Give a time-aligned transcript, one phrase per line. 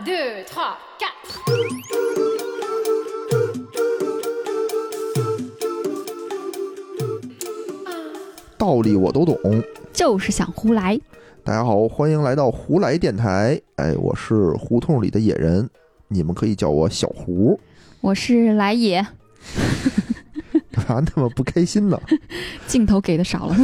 [0.00, 1.40] Un, deux, trois, quatre.
[8.56, 9.36] 道理我都懂。
[9.92, 10.98] 就是想胡来。
[11.44, 13.60] 大家好，欢迎来到胡来电台。
[13.76, 15.68] 哎，我是胡同里的野人，
[16.08, 17.58] 你们可以叫我小胡。
[18.00, 19.06] 我是来也，
[20.72, 22.00] 干嘛那么不开心呢？
[22.66, 23.56] 镜头给的少了，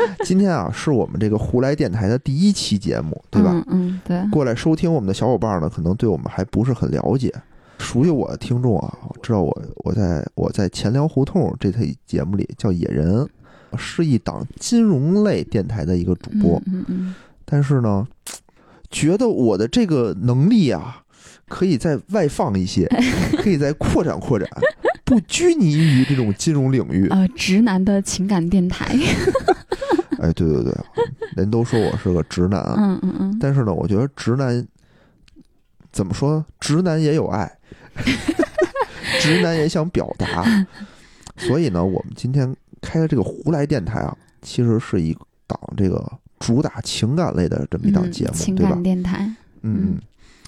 [0.24, 3.50] 今天啊，是我们这个胡来电台的第一期节目，对吧？
[3.52, 7.32] 嗯嗯，对，过来收听我们的小伙伴呢，可能对我们还不是很了解。
[7.78, 13.26] 熟悉我的听众啊，知道我我在我在钱粮胡同这台节目里叫野人，
[13.76, 16.60] 是一档金融类电台的一个主播。
[16.66, 18.06] 嗯嗯但是呢，
[18.90, 21.02] 觉得我的这个能力啊，
[21.48, 22.86] 可以再外放一些，
[23.38, 24.48] 可以再扩展扩展，
[25.04, 27.20] 不拘泥于这种金融领域啊，。
[27.20, 28.94] 呃，直男的情感电台，
[30.22, 30.74] 哎，对对对，
[31.36, 34.66] 人都说我是个直男啊，嗯嗯嗯，但是呢，我觉得直男
[35.92, 36.44] 怎么说？
[36.60, 37.50] 直男也有爱，
[39.20, 40.44] 直男也想表达，
[41.36, 46.04] 所以呢，我们今天开的这个胡来电台啊，其实是一档这个
[46.38, 48.82] 主打情感类的这么一档节目，嗯情对吧感？
[48.82, 49.18] 电台，
[49.62, 49.98] 嗯，嗯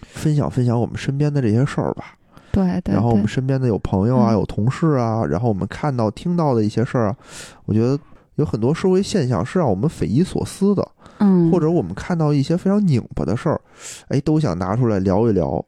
[0.02, 2.16] 分享分享我们身边的这些事儿吧。
[2.52, 7.16] 对对，然后我们身边的有朋友啊，嗯有同事啊，然后我们看到、听到的一些事儿啊，
[7.64, 7.96] 我觉得
[8.40, 10.86] 有很多社会现象是让我们匪夷所思的，
[11.18, 13.60] 嗯，或者我们看到一些非常拧巴的事儿，
[14.08, 15.64] 哎，都想拿出来聊一聊，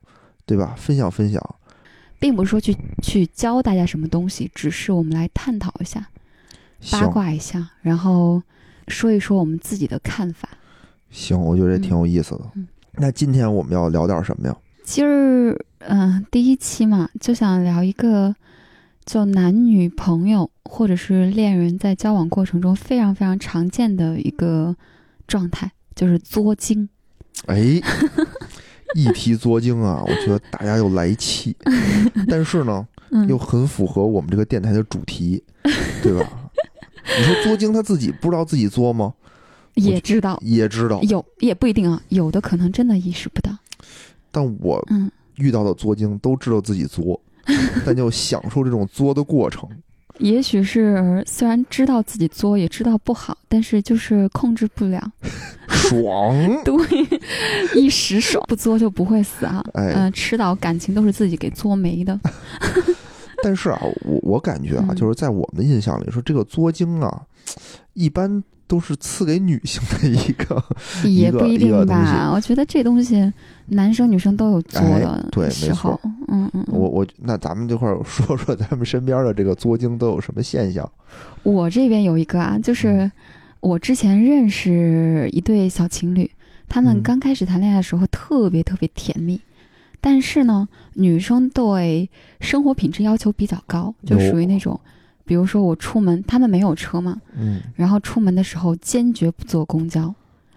[0.46, 0.74] 对吧？
[0.76, 1.40] 分享分享。
[2.18, 6.08] 并不是说去去教大家什么东西，只是我们来探讨一下、
[6.90, 8.42] 八卦一下，然后
[8.88, 10.48] 说一说我们自己的看法。
[11.10, 12.42] 行，我觉得这挺有意思的。
[12.54, 14.54] 嗯那今天我们要聊点什么呀？
[14.84, 18.34] 今儿嗯、第一期嘛，就想聊一个，
[19.04, 24.74] 就男女朋友或者是恋人在交往过程中非常非常常见的一个
[25.26, 26.88] 状态，就是作精。
[27.46, 27.80] 哎，
[28.94, 31.56] 一提作精啊，我觉得大家又来气，
[32.28, 35.42] 但是呢，嗯，又很符合我们这个电台的主题，
[36.02, 36.50] 对吧？
[37.18, 39.12] 你说作精他自己不知道自己作吗？
[39.74, 43.50] 也知道也知道，有，也不一定啊，有的可能真的意识不到。
[44.30, 47.20] 但我嗯，遇到的作精都知道自己作，
[47.84, 49.68] 但就享受这种作的过程。
[50.18, 55.02] 也许是虽然知道自己作，也知道不好，但是就是控制不了。
[55.68, 56.74] 爽，对，
[57.74, 59.64] 一时爽，不作就不会死啊。
[59.72, 62.18] 哎嗯、迟早感情都是自己给作没的。
[63.42, 67.22] 但是啊，我我感觉啊，嗯就是在我们的印象里说，这个作精啊，
[67.94, 70.64] 一般都是赐给女性的一个，
[71.06, 73.30] 也不一定吧，我觉得这东西
[73.66, 76.64] 男生女生都有做哎的对没时候，嗯嗯，嗯。
[76.68, 80.90] 我我那咱们这块儿说说咱们身边的这个作精都有什么现象？
[81.42, 83.12] 我这边有一个啊，就是嗯。
[83.60, 86.28] 我之前认识一对小情侣，
[86.66, 89.38] 他们嗯刚开始谈恋爱的时候特别特别甜蜜，
[90.00, 92.08] 但是呢，女生对
[92.40, 94.80] 生活品质要求比较高，就属于那种，
[95.24, 100.14] 比如说我出门，他们没有车嘛，嗯，然后出门的时候坚决不坐公交。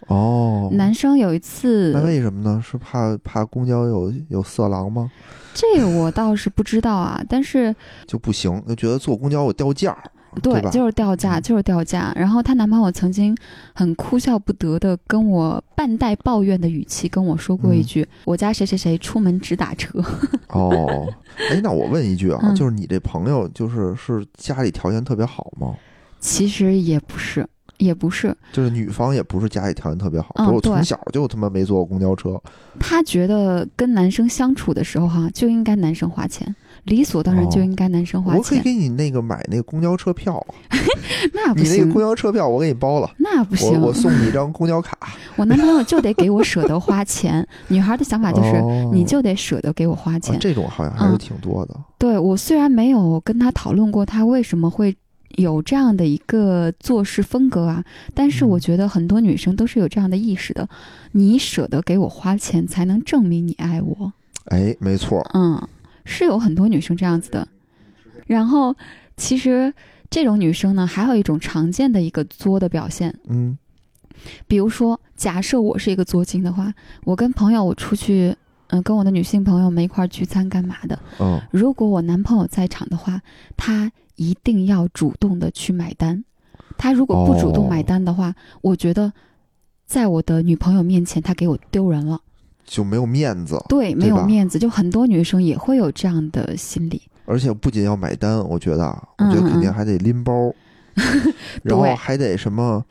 [0.07, 2.61] 哦，男生有一次，那为什么呢？
[2.63, 5.11] 是怕怕公交有有色狼吗？
[5.53, 7.75] 这个我倒是不知道啊，但是
[8.05, 9.97] 就不行，就觉得坐公交我掉价
[10.35, 12.13] 儿，对，就是掉价，嗯就是掉价。
[12.15, 13.35] 然后她男朋友曾经
[13.73, 20.03] 很哭笑不得的跟我半带抱怨的语气跟我说过一嗯句：“我家谁谁谁出门只打车。
[20.49, 21.07] 哦，
[21.49, 25.75] 哎，那我问一句啊，嗯就是你这朋友，就是是家里条件特别好吗？”
[26.19, 32.41] 其实也不是，也不是，就是女方也不是家里条件特别好，我从小就他妈没坐过公交车，
[32.79, 38.59] 她觉得跟男生相处的时候哈、就应该男生花钱，理所当然就应该男生花哦我可以。
[38.59, 40.43] 给你那个买那个公交车票，
[41.33, 44.97] 那不你那个行，公交车票我给你包了，那不行，我我送你一张公交卡。
[45.35, 47.45] 我男朋友就得给我舍得花钱。
[47.67, 50.37] 女孩的想法就是，哦你就得舍得给我花钱啊。
[50.39, 51.75] 这种好像还是嗯挺多的。
[51.97, 54.95] 对我虽然没有跟他讨论过他为什么会
[55.37, 60.67] 有这样的一个做事风格啊，但是嗯我觉得很多女生都是有这样的意识的。
[61.11, 64.13] 你舍得给我花钱，才能证明你爱我。
[64.45, 65.67] 哎，没错，嗯，
[66.03, 67.47] 是有很多女生这样子的。
[68.27, 68.75] 然后，
[69.17, 69.73] 其实
[70.09, 73.57] 这种女生呢，还有一种常见的一个作的表现，嗯
[74.47, 76.73] 比如说，假设我是一个作精的话，
[77.03, 78.35] 我跟朋友我出去，
[78.67, 80.97] 嗯、跟我的女性朋友们一块儿聚餐干嘛的？
[81.19, 83.21] 嗯，如果我男朋友在场的话，
[83.57, 86.23] 他一定要主动的去买单。
[86.77, 89.11] 他如果不主动买单的话，我觉得
[89.85, 92.19] 在我的女朋友面前，他给我丢人了。
[92.65, 97.01] 就没有面子，对，没有面子，就很多女生也会有这样的心理。
[97.25, 100.51] 而且不仅要买单，我觉得啊，我嗯觉得肯定嗯还得拎包，
[101.61, 102.83] 然后还得什么，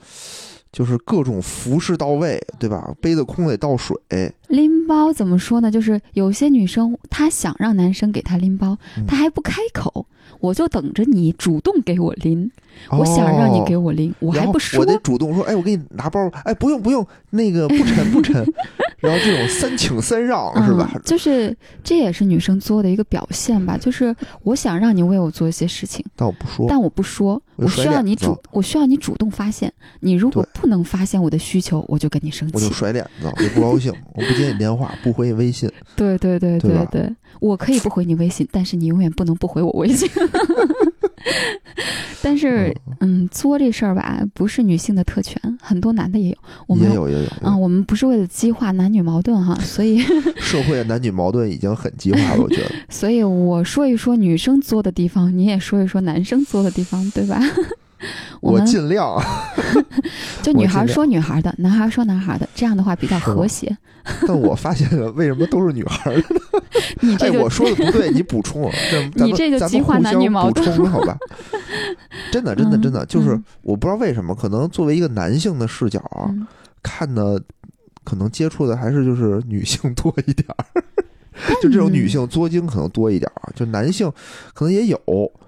[0.75, 2.93] 就是各种服饰到位，对吧？
[3.01, 3.97] 杯子空得倒水，
[4.49, 5.71] 拎包怎么说呢？
[5.71, 10.05] 就是有些女生她想让男生给她拎包，嗯她还不开口，
[10.41, 12.51] 我就等着你主动给我拎。
[12.91, 14.85] 我想让你给我，拎，我还不说我。
[14.85, 18.45] 得主动说，哎，我给你拿包，哎，不用不用，那个不沉不沉。
[19.05, 20.91] 然后这种三请三让是吧？
[20.95, 23.77] 嗯，就是这也是女生作的一个表现吧。
[23.77, 29.71] 就是我想让你为我做一些事情，但我不说，但我不说，我需要你主，我需要你主动发现。
[30.01, 32.71] 你如果不能发现我的需求，我就跟你生气我就。
[32.71, 35.71] 甩脸子，我不高兴，我不接你电话，不回你微信。
[35.95, 40.09] 对对对对吧对，我可以不回你微信，但是你永远不能不回我微信。
[42.23, 46.37] 但是，嗯，作这事儿吧，不是女性的特权，很多男的也有。
[46.67, 49.99] 我们也有也有，啊、我们不是为了激化男女矛盾哈，所以
[50.37, 52.71] 社会的男女矛盾已经很激化了，我觉得。
[52.89, 57.41] 所以我说一说女生作的地方，你也说一说男生作的地方，对吧？
[58.41, 59.21] 我我尽量，
[60.43, 63.77] 就女孩说女孩的，男孩说男孩的，这样的话比较和谐。
[64.29, 66.21] 但我发现了，为什么都是女孩儿？
[66.21, 66.23] 哎，
[67.01, 68.71] 你这就我说的不对，你补充。
[69.15, 71.17] 你这就咱激化男们互相补女矛盾充好吧？
[72.31, 76.47] 真的，真的，嗯真的，就是嗯我不知道为什么，可能作为一个男性的视角啊，嗯
[76.83, 77.41] 看的
[78.05, 80.85] 可能接触的还是就是女性多一点儿，
[81.63, 84.11] 就这种女性作精可能多一点儿啊，就男性
[84.53, 84.99] 可能也有，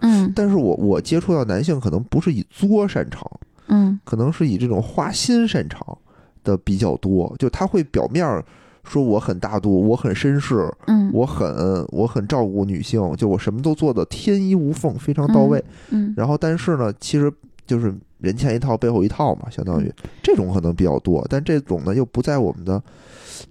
[0.01, 0.33] 嗯。
[0.35, 3.25] 但是我我接触到男性可能不是以作擅长，
[3.69, 3.99] 嗯。
[4.05, 5.97] 可能是以这种花心擅长
[6.45, 8.45] 的比较多，就他会表面儿
[8.85, 11.49] 说我很大度，我很绅士，嗯，我很
[11.89, 15.63] 我很照顾女性，就我什么都做的天衣无缝，非常到位。
[15.91, 16.13] 嗯。
[16.17, 17.33] 然后但是呢，其实
[17.67, 19.93] 就是人前一套背后一套嘛，相当于
[20.23, 22.83] 这种可能比较多，但这种呢又不在我们的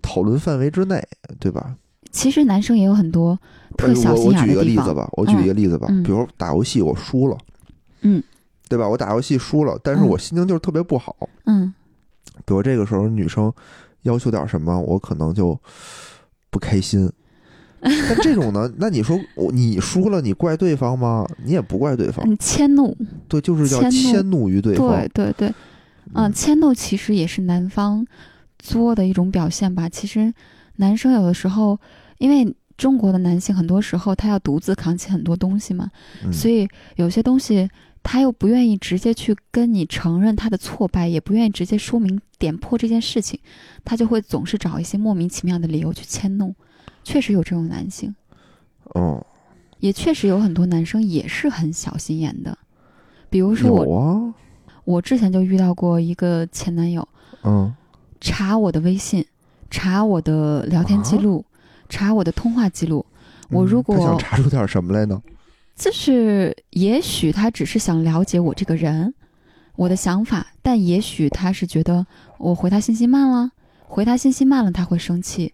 [0.02, 1.02] 讨论范围之内，
[1.40, 1.76] 对吧？
[2.16, 3.38] 其实男生也有很多
[3.76, 4.64] 特呃小心我我举一个。
[4.64, 7.38] 例子吧，我举一个例子吧，嗯比如打游戏我输了，
[8.02, 8.24] 嗯，
[8.70, 8.88] 对吧？
[8.88, 11.16] 我打游戏输了，但是嗯我心情就是特别不好。
[11.44, 11.74] 嗯
[12.46, 13.52] 比如这个时候女生
[14.04, 15.60] 要求点什么，我可能就
[16.50, 17.12] 不开心。
[17.82, 21.28] 但这种呢，那你说我你输了，你怪对方吗？
[21.44, 22.96] 你也不怪对方，你，迁怒，
[23.28, 24.88] 对，就是叫迁怒于对方。
[24.90, 25.54] 对对对，
[26.14, 28.06] 嗯，迁怒其实也是男方
[28.58, 29.88] 作的一种表现吧。
[29.88, 30.34] 其实
[30.78, 31.80] 男生有的时候，
[32.18, 35.90] 因为中国的男性很多时候他要独自扛起很多东西嘛，
[36.24, 37.70] 嗯所以有些东西
[38.04, 43.40] 他又不愿意直接去跟你承认他的挫败，也不愿意直接说明点破这件事情，
[43.84, 46.54] 他就会总是找一些莫名其妙的理由去迁怒。
[47.04, 48.14] 确实有这种男性，
[48.96, 49.26] 哦，
[49.80, 52.58] 也确实有很多男生也是很小心眼的。
[53.30, 54.34] 比如说我，啊，
[54.86, 57.08] 我之前就遇到过一个前男友，
[57.44, 57.74] 嗯，
[58.20, 59.26] 查我的微信，
[59.70, 61.46] 查我的聊天记录，
[61.90, 63.06] 查我的通话记录。
[63.50, 65.22] 我嗯如果他想查出点什么来呢？
[65.76, 69.14] 就是也许他只是想了解我这个人，
[69.76, 73.52] 我的想法，但也许他是觉得我回他信息慢了，
[73.84, 75.54] 回他信息慢了他会生气，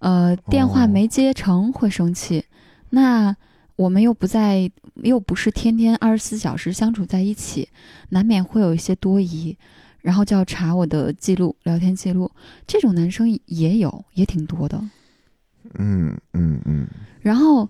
[0.00, 2.44] 呃，电话哦没接成会生气，
[2.90, 3.36] 那
[3.76, 7.68] 我们又不在，又不是天天二十四小时相处在一起，
[8.08, 9.56] 难免会有一些多疑，
[10.00, 12.30] 然后就要查我的记录、聊天记录，
[12.66, 14.82] 这种男生也有，也挺多的。
[15.74, 16.86] 嗯嗯嗯，
[17.20, 17.68] 然后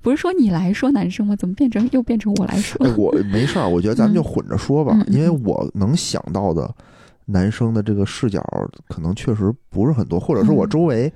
[0.00, 1.34] 不是说你来说男生吗？
[1.36, 2.86] 怎么变成又变成我来说？
[2.86, 6.72] 哎，我没事儿，我觉得咱们就混着说吧，因为我能想到的
[7.26, 8.40] 男生的这个视角
[8.88, 11.12] 可能确实不是很多，或者是我嗯周围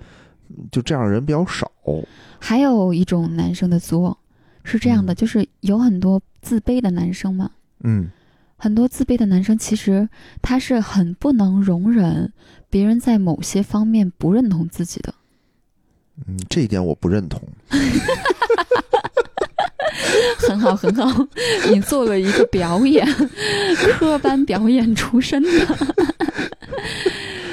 [0.73, 1.71] 就这样的人比较少。
[2.39, 4.19] 还有一种男生的作
[4.65, 7.51] 是这样的，嗯就是有很多自卑的男生嘛，
[7.85, 8.09] 嗯
[8.57, 10.09] 很多自卑的男生其实
[10.43, 12.31] 他是很不能容忍
[12.69, 15.15] 别人在某些方面不认同自己的。
[16.27, 17.41] 嗯，这一点我不认同。
[20.39, 21.27] 很好，很好，
[21.71, 23.07] 你做了一个表演，
[23.93, 25.77] 科班表演出身的。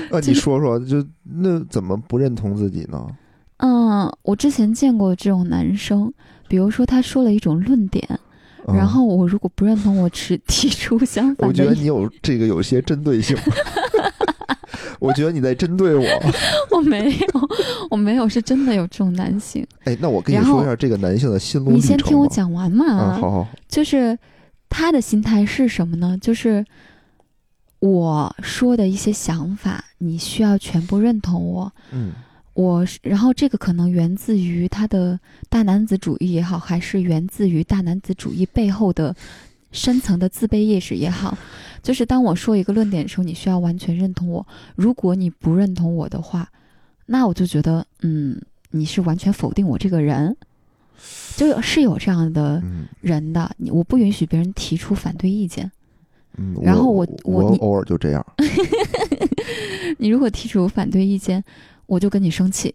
[0.09, 3.05] 呃，就是你说说，就那怎么不认同自己呢？
[3.57, 6.11] 嗯，我之前见过这种男生，
[6.47, 8.07] 比如说他说了一种论点，
[8.67, 13.35] 嗯然后我如果不认同，我持提出相反我觉得你有这个有些针对性，
[14.99, 16.05] 我觉得你在针对我。
[16.71, 17.49] 我没有，
[17.89, 19.65] 我没有，是真的有这种男性。
[19.83, 22.27] 哎，那我跟你说一下这个男性的心路你历程先听我。
[22.27, 22.85] 讲完嘛。
[22.85, 24.17] 啊，好好，就是
[24.69, 26.17] 他的心态是什么呢？
[26.21, 26.65] 就是
[27.79, 31.71] 我说的一些想法，你需要全部认同我。
[31.91, 32.11] 嗯
[32.53, 39.15] 我，然后这个可能源自于他的大男子主义也好，还是源自于大男子主义背后的
[39.71, 41.37] 深层的自卑意识也好，
[41.83, 44.45] 就是当我说一个论点的时候，你需要完全认同我。
[44.75, 46.49] 如果你不认同我的话，
[47.05, 50.35] 那我就觉得，嗯，你是完全否定我这个人，
[51.35, 55.71] 就是有这样的嗯人的，你我不允许别人提出反对意见。
[56.37, 58.25] 嗯，然后我我偶尔就这样，
[59.97, 61.43] 你如果提出反对意见，
[61.85, 62.73] 我就跟你生气。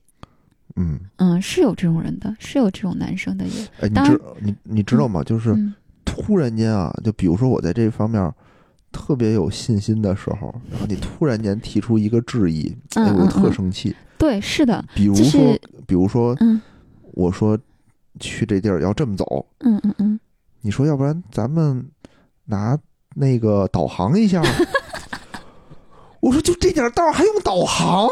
[0.77, 3.63] 嗯，嗯，是有这种人的，是有这种男生的也。
[3.81, 5.23] 哎，你当知你你知道吗？
[5.23, 5.73] 就是嗯
[6.15, 8.31] 突然间啊，就比如说我在这方面
[8.93, 13.97] 特别有信心的时候，然后你突然间提出一个质疑，哎，我嗯嗯嗯特生气。
[14.19, 16.61] 对，是的，比如就是说，比如说，嗯
[17.13, 17.59] 我说
[18.21, 20.21] 去这地儿要这么走，嗯嗯嗯，
[20.61, 21.85] 你说要不然咱们
[22.45, 22.79] 拿
[23.15, 24.43] 那个导航一下。
[26.21, 28.09] 我说就这点道还用导航，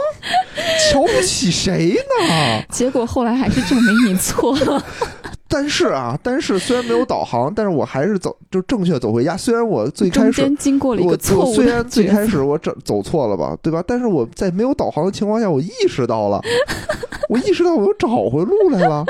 [0.90, 2.64] 瞧不起谁呢？
[2.73, 4.85] 结果后来还是证明你错了。
[5.50, 9.37] 但是啊，但是虽然没有导航，但是我还是走就正确走回家。
[9.37, 11.87] 虽然我最开始经过了一我个错误我虽然。
[11.88, 13.83] 最开始我走走错了吧，对吧？
[13.87, 16.40] 但是我在没有导航的情况下，我意识到了，
[17.28, 19.04] 我意识到我又找回路来了，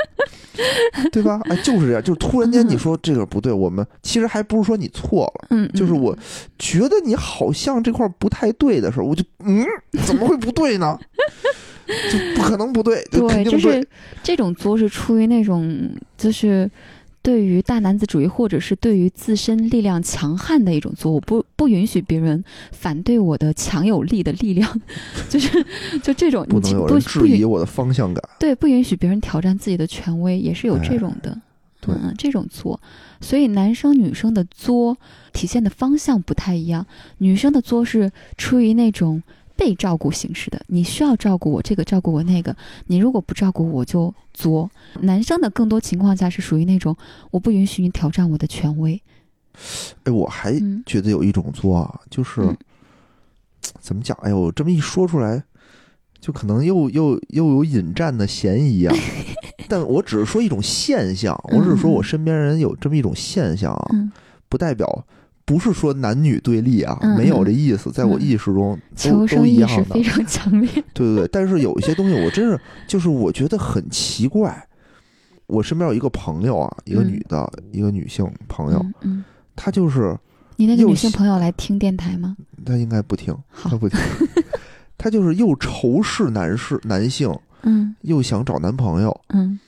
[1.11, 1.39] 对吧？
[1.45, 6.17] 哎，就是这样，就突然间你说这个不对，我们其实还不是说你错了，嗯，嗯就是我
[6.57, 9.63] 觉得你好像这块儿不太对的时候，我就嗯，
[10.05, 10.97] 怎么会不对呢？
[12.11, 13.57] 就不可能不对，对，就。
[13.57, 13.87] 是
[14.23, 16.69] 这种作是出于那种就是
[17.21, 24.81] 对于大男子主义或者是对于自身力量强悍的一种作，我不不允许别人反对我的强有力的力量，
[25.29, 25.63] 就是
[26.01, 28.23] 就这种你不能有不不人质疑我的方向感。
[28.39, 31.39] 对不允许别人挑战自己的权威，也是有这哎种的。
[31.79, 32.79] 对嗯，这种作，
[33.21, 34.95] 所以男生女生的作
[35.33, 36.85] 体现的方向不太一样。
[37.17, 39.23] 女生的作是出于那种
[39.61, 42.55] 被照顾形式的，你需要照顾我这个，照顾我那个，
[42.87, 44.67] 你如果不照顾我就作。
[45.01, 46.97] 男生的更多情况下是属于那种
[47.29, 48.99] 我不允许你挑战我的权威。
[50.05, 52.57] 哎，我还嗯觉得有一种作啊，就是、嗯
[53.79, 54.17] 怎么讲？
[54.23, 55.43] 哎呦，这么一说出来，
[56.19, 58.95] 就可能又又又有引战的嫌疑啊。
[59.69, 64.11] 但我只是说一种现象，我只是说我身边人有这么一种现象啊，嗯，
[64.49, 65.05] 不代表
[65.51, 68.21] 不是说男女对立啊，嗯没有这意思，在我嗯。
[68.21, 69.83] 意识中都求都一样的。
[69.83, 70.69] 识非常强烈。
[70.93, 74.65] 对对对，但是有一些东西我真是就是我觉得很奇怪。
[75.47, 78.85] 我身边有一个朋友啊，一个嗯女的，一个女性朋友，
[79.55, 80.17] 她就是
[80.55, 82.37] 你那个女性朋友来听电台吗？
[82.65, 83.99] 她应该不听，她，不听，
[84.97, 87.29] 她就是又仇视男士男性，
[87.63, 87.93] 嗯。
[88.03, 89.59] 又想找男朋友，嗯，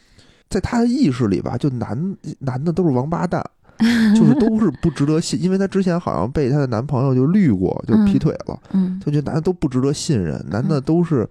[0.49, 3.43] 在她的意识里吧，就男男的都是王八蛋，
[4.15, 11.27] 就是都是不值得信，因为她之前好像被她的男朋友就绿过，就劈腿了，嗯她觉得男的都不值得信任，男的都是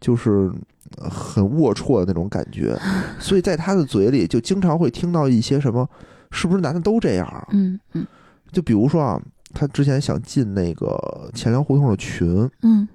[0.00, 0.50] 就是
[0.98, 2.78] 呃很龌龊的那种感觉，
[3.18, 5.88] 所以在她的嘴里就经常会听到一些什么，
[6.30, 7.46] 是不是男的都这样啊？
[7.52, 8.06] 嗯嗯
[8.52, 9.20] 就比如说啊，
[9.52, 12.86] 她之前想进那个钱粮胡同的群，嗯，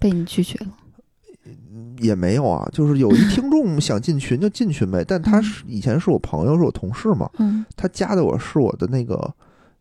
[0.00, 0.70] 被你拒绝了。
[2.00, 7.64] 也没有啊， 就是有一听众想进群就进群呗，但他是以前是我朋友，是我同事嘛，嗯。
[7.76, 9.32] 他加的我是我的那个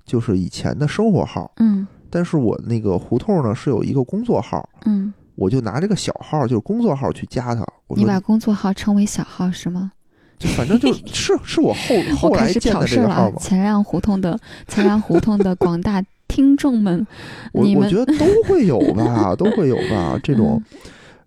[0.05, 1.87] 就是以前的生活号，嗯。
[2.09, 9.91] 但是我那个胡同呢是有一个工作号，嗯，我就拿这个小号就是工作号去加他，我说你把工作号称为小号是吗？
[10.37, 12.85] 就反正就 是是我后后来建的！
[12.85, 17.05] 这个号嘛，钱让胡同的钱让胡同的广大听众们，
[17.51, 20.61] 我我觉得都会有吧，都会有吧这种，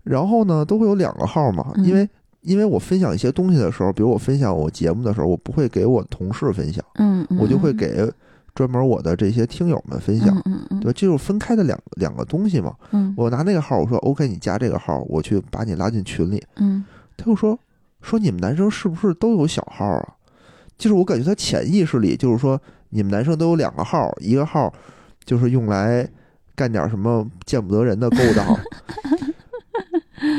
[0.07, 2.07] 然后呢都会有两个号嘛，嗯因为。
[2.41, 8.13] 因为我分享一些东西的时候，比如我分享我节目的时候，我不会给我同事分享，嗯，嗯我就会嗯给
[8.55, 10.93] 专门我的这些听友们分享，嗯嗯嗯对？
[10.93, 12.73] 这就是分开的两两个东西嘛。
[12.91, 16.41] 嗯我拿那个号，我说 OK，你加这个号，我去把你拉进群里。
[16.55, 16.85] 嗯
[17.17, 17.59] 他就说
[18.01, 20.13] 说你们男生是不是都有小号啊？
[20.77, 22.57] 就是我感觉他潜意识里就是说
[22.91, 24.71] 你们男生都有两个号，一个号
[25.25, 26.07] 就是用来
[26.55, 28.57] 干点什么见不得人的勾当，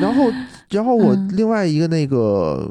[0.01, 0.31] 然后
[0.71, 2.71] 然后我嗯另外一个那个。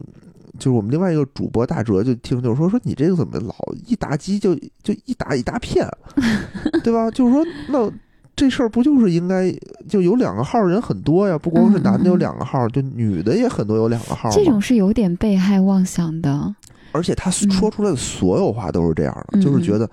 [0.60, 3.53] 就是我们另外一个主播大哲就听就是说说你这个怎么老
[3.86, 5.88] 一打击就就一打一大片，
[6.84, 7.12] 对吧？
[7.12, 7.88] 就是说那
[8.36, 9.53] 这事儿不就是应该
[9.88, 11.38] 就有两个号人很多呀？
[11.38, 14.36] 不光是男的有两个号，就女的也很多有两个号嘛。
[14.36, 16.55] 这种是有点被害妄想的。
[16.91, 19.88] 而且他说出来的所有话都是这样的，嗯就是觉得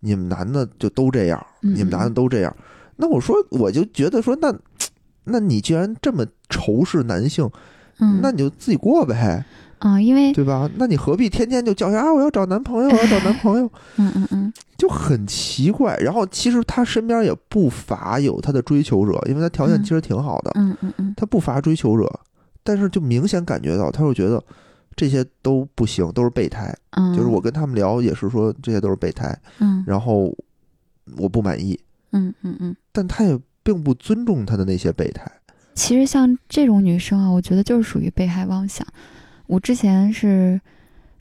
[0.00, 2.54] 你们男的就都这样，嗯你们男的都这样。
[2.96, 4.54] 那我说我就觉得说那。
[5.24, 7.48] 那你既然这么仇视男性，
[7.98, 9.44] 嗯，那你就自己过呗，
[9.78, 10.68] 啊，因为对吧？
[10.76, 12.12] 那你何必天天就叫嚣啊？
[12.12, 15.96] 我要找男朋友，我要找男朋友， 嗯嗯嗯就很奇怪。
[15.98, 22.20] 然后其实他身边也不乏有他的追求者，因为他条件嗯其实挺好的，嗯嗯嗯他不乏追求者，
[22.62, 24.42] 但是就明显感觉到，他会觉得
[24.96, 26.74] 这些都不行，都是备胎。
[26.92, 30.34] 嗯，就是我跟他们聊也是说这些都是备胎，嗯然后
[31.18, 31.78] 我不满意，
[32.12, 33.38] 嗯嗯嗯，但他也
[33.70, 35.30] 并不尊重他的那些备胎。
[35.74, 38.84] 其实像这种女生啊，我觉得就是属于被害妄想。
[39.46, 40.60] 我之前是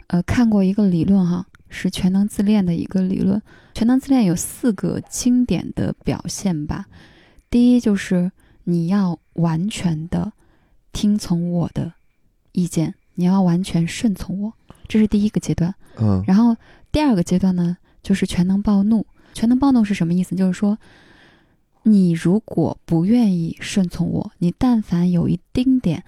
[0.07, 3.39] 呃看过一个理论哈，是全能自恋的一个理论。
[3.75, 6.87] 全能自恋有四个经典的表现吧。
[7.51, 8.31] 第一就是
[8.63, 10.33] 你要完全的
[10.91, 11.93] 听从我的
[12.51, 14.53] 意见，你要完全顺从我，
[14.87, 15.73] 这是第一个阶段。
[15.99, 16.55] 嗯然后
[16.91, 19.05] 第二个阶段呢，就是全能暴怒。
[19.33, 20.35] 全能暴怒是什么意思？
[20.35, 20.77] 就是说，
[21.83, 26.03] 你如果不愿意顺从我，你但凡有一丁点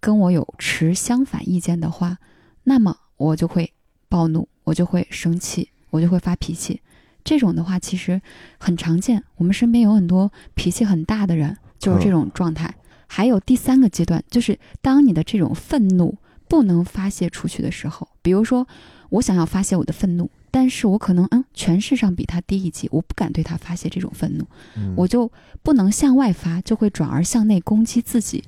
[0.00, 2.18] 跟我有持相反意见的话，
[2.64, 3.72] 那么我就会
[4.08, 6.80] 暴怒，我就会生气，我就会发脾气。
[7.22, 8.20] 这种的话其实
[8.58, 12.74] 很常见，我们身边有很多脾气很大的人，就是这种状态。
[13.06, 16.18] 还有第三个阶段，就是当你的这种愤怒
[16.48, 18.66] 不能发泄出去的时候，比如说
[19.08, 24.46] 我想要发泄我的愤怒，但是我可能嗯权势上比他低一级，我不敢对他发泄这种愤怒，
[24.76, 25.28] 嗯我就
[25.64, 28.44] 不能向外发，就会转而向内攻击自己。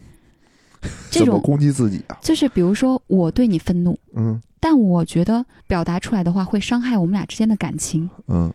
[1.10, 2.16] 这种攻击自己啊？
[2.22, 8.52] 就是比如说我对你愤怒，嗯但我觉得表达出来的话会伤害我们俩之间的感情，嗯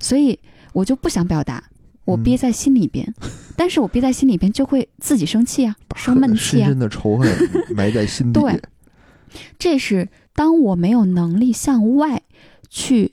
[0.00, 0.36] 所以
[0.72, 1.62] 我就不想表达，
[2.04, 3.14] 我憋在心里边。
[3.56, 6.66] 但是我憋在心里边就会自己生气啊，生闷气啊。
[6.66, 7.30] 深深的仇恨
[7.76, 8.40] 埋在心底。
[8.42, 8.60] 对
[9.60, 12.22] 这是当我没有能力向外
[12.70, 13.12] 去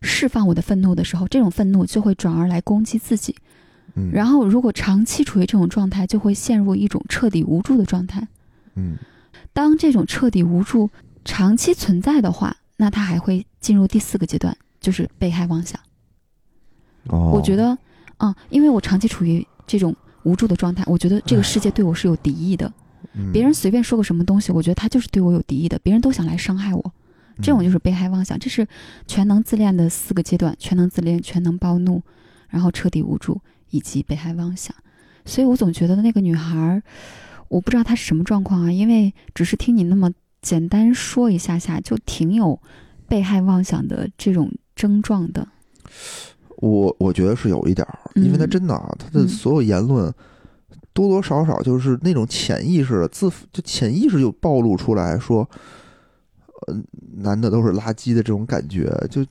[0.00, 3.34] 释放我的愤怒的时候，这种愤怒就会转而来攻击自己。
[3.94, 8.28] 嗯，然后，如果长期处于这种状态，就会陷入一种彻底无助的状态。
[8.76, 8.96] 嗯
[9.52, 10.88] 当这种彻底无助
[11.24, 15.80] 长期存在的话，那他还会进入第四个阶段，就是被害妄想。
[17.08, 17.76] 哦，我觉得，
[18.18, 22.72] 嗯，因为我长期处于这种无助的状态，我觉得这个世界对我是有敌意的。
[23.14, 26.92] 嗯别人随便说个什么东西，我觉得他就是对我有敌意的，别人都想来伤害我。
[27.40, 28.66] 这种就是被害妄想，这是
[29.06, 32.02] 全能自恋的四个阶段：全能自恋、全能暴怒，
[32.48, 33.40] 然后彻底无助
[33.70, 34.74] 以及被害妄想。
[35.24, 36.82] 所以我总觉得那个女孩儿，
[37.48, 42.60] 我不知道她是什么状况啊，因为只是听你那么简单说一下下，就挺有
[43.06, 45.46] 被害妄想的这种症状的。
[46.56, 50.12] 我我觉得是有一点儿，因为他嗯真的啊，他的嗯所有言论
[50.92, 55.48] 多多少少就是那种潜意识的自就潜意识就暴露出来说，呃，
[57.16, 59.24] 男的都是垃圾的这种感觉，就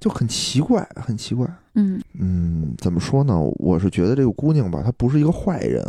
[0.00, 1.46] 就很奇怪，很奇怪。
[1.74, 3.38] 嗯嗯，怎么说呢？
[3.56, 5.82] 我是觉得这个姑娘吧，她不是一个坏人，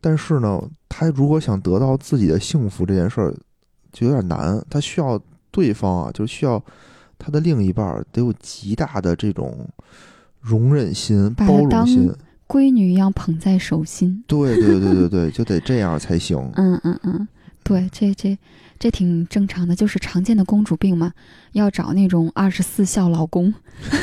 [0.00, 3.34] 但是呢，她如果想得到自己的幸福这件事儿
[3.92, 6.62] 就有点难，她需要对方啊，就需要
[7.18, 9.68] 她的另一半得有极大的这种
[10.40, 12.10] 容忍心、包容心。
[12.48, 14.22] 闺女一样捧在手心。
[14.26, 16.38] 对对对对对，就得这样才行。
[16.54, 17.28] 嗯嗯嗯，
[17.62, 18.38] 对，这这
[18.82, 21.12] 这挺正常的，就是常见的公主病嘛，
[21.52, 23.54] 要找那种二十四孝老公，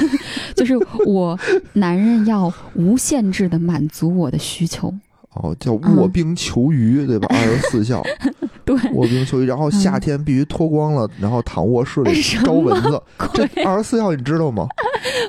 [0.55, 0.73] 就是
[1.05, 1.37] 我
[1.73, 4.93] 男人要无限制的满足我的需求。
[5.35, 7.27] 哦，叫卧嗯冰求鱼，对吧？
[7.31, 8.03] 二十四孝，
[8.65, 13.01] 对，卧冰求鱼，然后夏嗯天必须脱光了，然后躺卧室里 招蚊子。
[13.33, 13.47] 这？
[13.63, 14.67] 二十四孝你知道吗？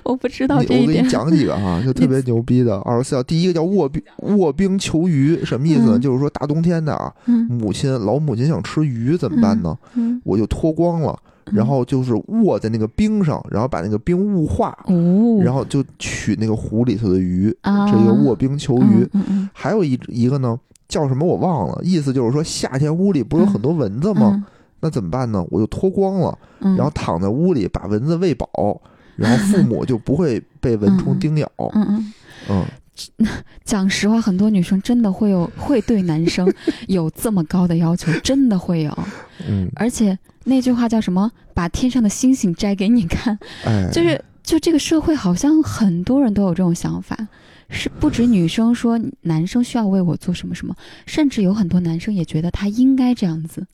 [0.03, 1.09] 我不知道你我给你。
[1.09, 3.23] 讲几个哈，就特别牛逼的二十四孝。
[3.23, 5.93] 第一个叫卧冰卧冰求鱼，什么意思呢？
[5.97, 9.77] 嗯就是说大冬天的啊，嗯母亲老母亲想吃鱼怎么办呢？
[9.95, 11.17] 嗯，我就脱光了，
[11.53, 19.09] 然后就是卧在那个冰上，然后把那个冰雾化，哦，然后就取那个湖里头的鱼，啊，这个卧冰求鱼。
[19.13, 20.59] 嗯嗯还有一一个呢，
[20.89, 24.31] 叫什么我忘了，意思就是说夏天屋里不是有很多蚊子吗？
[24.35, 24.45] 嗯
[24.83, 25.45] 那怎么办呢？
[25.51, 28.81] 我就脱光了，嗯，然后躺在屋里把蚊子喂饱，
[29.15, 31.47] 然后父母就不会被蚊虫叮咬。
[31.75, 32.13] 嗯嗯。
[32.49, 33.27] 嗯，
[33.63, 36.51] 讲实话，很多女生真的会有会对男生
[36.89, 38.99] 有这么高的要求，真的会有。
[39.47, 41.31] 嗯，而且那句话叫什么？
[41.55, 47.29] 把天上的星星摘给你看，哎，就是就这个社会好像很多人都有这种想法，
[47.69, 50.75] 是不止女生说男生需要为我做什么什么，
[51.07, 53.67] 甚至有很多男生也觉得他应该这样子。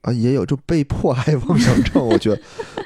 [0.00, 2.40] 啊，也有就被迫害妄想症， 我觉得，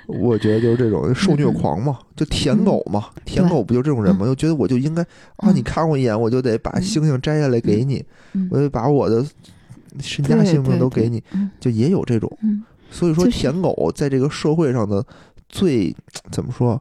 [0.07, 4.25] 我觉得就是这种受虐狂嘛，就舔狗嘛，舔狗不就这种人吗？
[4.25, 5.03] 就觉得我就应该
[5.37, 5.57] 啊，嗯。
[5.57, 8.49] 你看我一眼，我就得把星星摘下来给你，嗯。
[8.51, 9.25] 我就把我的
[10.01, 11.51] 身家性命都给你，嗯。
[11.59, 12.39] 就也有这种。
[12.91, 15.05] 嗯所以说，舔狗在这个社会上的
[15.49, 15.95] 最
[16.31, 16.81] 怎么说，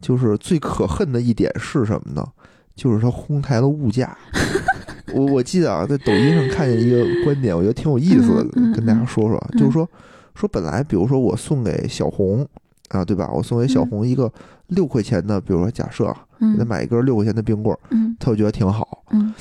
[0.00, 2.26] 就是最可恨的一点是什么呢？
[2.74, 4.16] 就是它哄抬了物价。
[5.14, 9.88] 我我记得啊，在抖音上看见一个观点，我觉得挺有意思的跟大家说说，嗯就是说
[10.34, 12.46] 说本来，比如说我送给小红
[12.88, 13.30] 啊，对吧？
[13.32, 14.30] 我送给小红一个
[14.66, 19.04] 六块钱的，比如说假设啊给他嗯买一根六块钱的冰棍儿，嗯他就觉得挺好。
[19.12, 19.32] 嗯，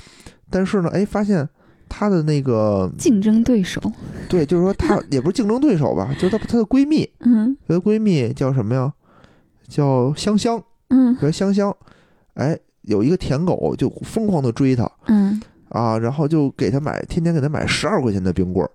[0.49, 1.49] 但是呢，哎，发现
[1.89, 3.81] 她的那个竞争对手。
[4.29, 7.55] 对，就是说她 也不是竞争对手吧，就是她她的闺蜜，嗯。
[7.67, 8.93] 她的闺蜜叫什么呀？
[9.67, 11.15] 叫香香，嗯。
[11.15, 11.75] 和香香，
[12.35, 18.71] 哎，有一个舔狗就疯狂的追她，嗯啊，然后就给他买，天天给他买十二块钱的冰棍儿，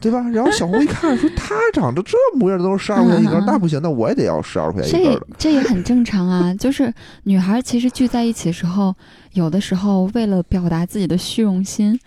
[0.00, 0.20] 对吧？
[0.28, 5.26] 然后小红一看说，他长得这模样都是十二块钱一根，那不行，那我也得要十二块钱一根儿的。
[5.38, 6.54] 这也很正常啊。
[6.54, 6.92] 就是
[7.24, 8.94] 女孩其实聚在一起的时候，
[9.32, 11.98] 有的时候为了表达自己的虚荣心，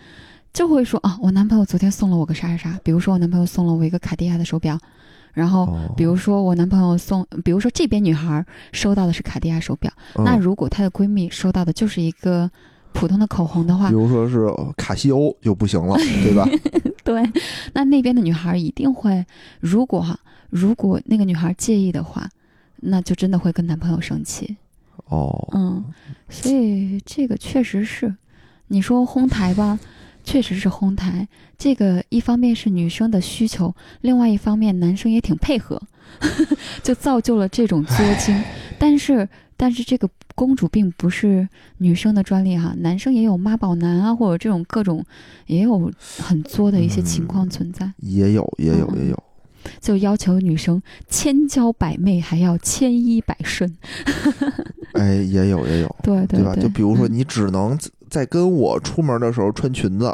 [0.54, 4.78] 就会说啊，我男朋友昨天送了我个啥啥啥，比如说我男朋友送了我一个卡地亚的手表，
[5.34, 12.50] 然后哦比如说我男朋友送，比如说这边女孩收到的是卡地亚手表，嗯那如果她的闺蜜收到的就是一个
[12.94, 16.48] 普通的口红的话比，如说是卡西欧就不行了， 对吧？
[17.04, 17.24] 对，
[17.74, 19.26] 那那边的女孩一定会，
[19.60, 22.30] 如果哈，如果那个女孩介意的话，
[22.78, 24.58] 那就真的会跟男朋友生气。
[25.06, 25.84] 哦，嗯，
[26.30, 28.16] 所以这个确实是，
[28.68, 29.80] 你说哄抬吧，
[30.24, 31.28] 确实是哄抬。
[31.58, 35.82] 这个一方面是女生的需求，另外一方面男生也挺配合，
[36.84, 38.42] 就造就了这种作 精。
[38.82, 45.06] 但是，但是这个公主并不是女生的专利哈，男生也有妈宝男啊，或者这种各种
[45.46, 49.24] 也有很作的一些情况存在，也有，也有，嗯也有。
[49.80, 53.72] 就要求女生千娇百媚，还要千依百顺。
[54.98, 56.56] 哎，也有，也有，对对吧？
[56.56, 57.78] 就比如说，嗯你只能
[58.10, 60.12] 在跟我出门的时候穿裙子，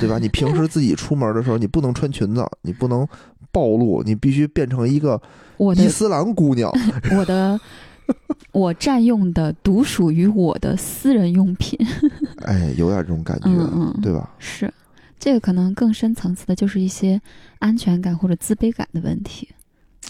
[0.00, 0.18] 对吧？
[0.18, 3.06] 你平时自己出门的时候，你不能穿裙子，你不能
[3.52, 5.22] 暴露，你必须变成一个
[5.78, 6.68] 伊斯兰姑娘。
[7.16, 7.58] 我的
[8.52, 11.78] 我占用的独属于我的私人用品。
[12.44, 14.30] 哎，有点这种感觉，嗯嗯，对吧？
[14.38, 14.72] 是，
[15.18, 17.20] 这个可能更深层次的就是一些
[17.58, 19.48] 安全感或者自卑感的问题。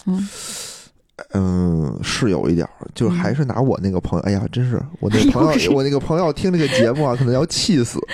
[0.06, 0.28] 嗯，
[1.34, 3.18] 嗯，是有一点儿，就是嗯。
[3.18, 7.98] 还是拿我那个朋友，哎呀，真是我那个朋友，我那个朋友听这个节目啊，可能要气死。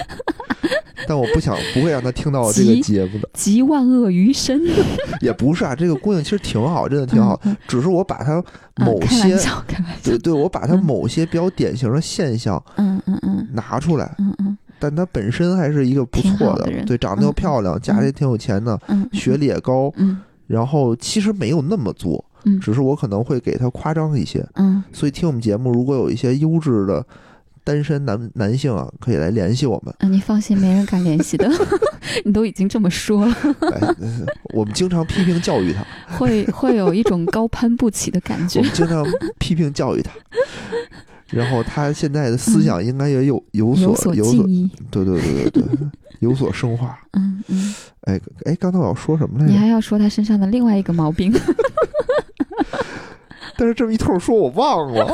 [1.07, 4.61] 但我不想，不会让他听到这个节目的，集万恶于身，
[5.23, 5.75] 也不是啊。
[5.75, 7.57] 这个姑娘其实挺好，真的挺好，嗯。
[7.66, 8.35] 只是我把她
[8.77, 9.38] 嗯某些。
[10.03, 10.85] 对对，我把她嗯。
[10.85, 13.49] 某些比较典型的现象嗯嗯嗯。
[13.53, 14.59] 拿出来，嗯嗯。
[14.79, 20.21] 但她本身还是一个不错好的对，长得又嗯漂亮，家里也挺有钱的，嗯，学历也高，嗯。
[20.47, 24.46] 然后其实没有那么作，嗯只是我可能会给他夸张一些。
[24.55, 27.05] 嗯所以听我们节目，如果有一些优质的
[27.64, 29.94] 单身男男性啊，可以来联系我们。
[29.98, 31.51] 啊，你放心，没人敢联系的。
[32.24, 33.35] 你都已经这么说了，
[33.72, 35.85] 哎，呃我们经常批评教育他，
[36.16, 38.64] 会会有一种高攀不起的感 觉我。
[38.64, 39.05] 们经常
[39.38, 40.12] 批评教育他。
[41.31, 44.46] 然后他现在的思想应该也有有所有所有所，
[44.90, 45.64] 对对对对对，
[46.20, 46.98] 有所升华。
[47.12, 47.74] 嗯嗯，
[48.05, 49.53] 哎哎，刚才我要说什么来着？
[49.53, 51.31] 你还要说他身上的另外一个毛病。
[53.59, 55.05] 但是这么一通说，我忘了，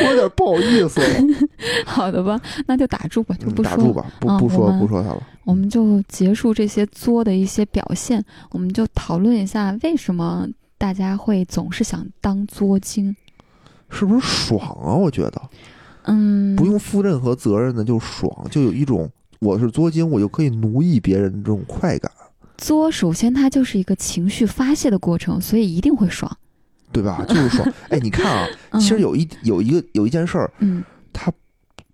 [0.00, 1.06] 我有点不好意思了。
[1.86, 3.76] 好的吧，那就打住吧，就嗯不说了。
[3.76, 5.22] 打住吧，不啊不说不说他了。
[5.44, 13.14] 我们就结束这些作的一些表现，我们就讨论一下为什么大家会总是想当作精。
[13.90, 14.94] 是不是爽啊？
[14.94, 15.42] 我觉得
[16.04, 22.10] 嗯，不用负任何责任的就爽，就有一种我是作精，我就可以奴役别人的这种快感，
[22.58, 26.30] 作，首先它就是一个情绪发泄的过程，所以一定会爽。
[26.92, 27.24] 对吧？
[27.28, 27.72] 就是爽。
[27.88, 31.32] 哎，你看啊， 嗯、其实有一有一个有一件事儿，嗯它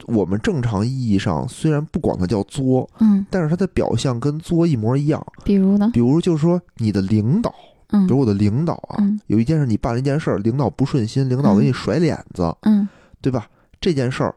[0.06, 5.24] 我们正常意义上虽然不管它叫作，嗯，但是它的表象跟作一模一样。
[5.44, 5.90] 比如呢？
[5.92, 7.52] 比如就是说你的领导，
[7.90, 12.88] 嗯比如我的领导啊，嗯有一件事你办了一件事儿，领导不顺心，领导给你甩脸子，嗯
[13.20, 13.46] 对吧？
[13.80, 14.34] 这件事儿。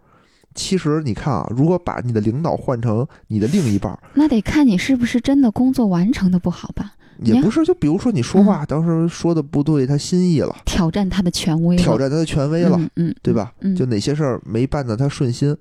[0.58, 13.54] 其实你看啊，如果把你的领导换成你的另一半儿，那得看你是不是真的工作完成的不好吧，也不是，就比如说你说话当时说的不对，他心意了，挑战他的权威，挑战他的权威了，嗯嗯，对吧？
[13.62, 15.56] 嗯，就哪些事儿没办的他顺心，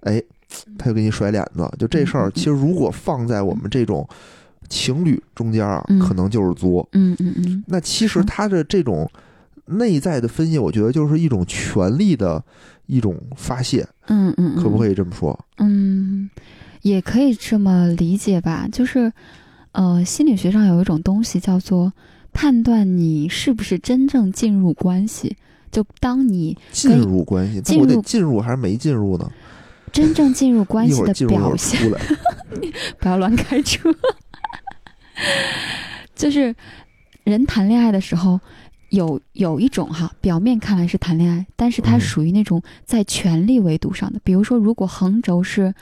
[0.00, 0.20] 哎，
[0.78, 1.70] 他就给你甩脸子。
[1.78, 4.08] 就这事儿，其实如果放在我们这种
[4.68, 5.98] 情侣中间啊，嗯。
[5.98, 6.88] 可能就是作。
[6.92, 7.64] 嗯嗯嗯。
[7.66, 8.26] 那其实嗯。
[8.26, 9.10] 他的这种
[9.66, 12.42] 内在的分析，我觉得就是一种权力的
[12.88, 14.94] 一种发泄，嗯嗯，可不可以？
[14.94, 15.38] 这么说？
[15.58, 16.28] 嗯，
[16.82, 19.12] 也可以这么理解吧，就是，
[19.72, 21.92] 呃，心理学上有一种东西叫做
[22.32, 25.36] 判断你是不是真正进入关系。
[25.70, 29.30] 就当你进入关系，进入得进入还是没进入呢？
[29.92, 31.78] 真正进入关系的表现，
[32.98, 33.94] 不要乱开车。
[36.14, 36.54] 就是
[37.24, 38.40] 人谈恋爱的时候，
[38.90, 44.20] 有有一种哈，表面看来是谈恋爱，但是它嗯属于那种在权力维度上的。
[44.24, 45.74] 比如说，如果横轴是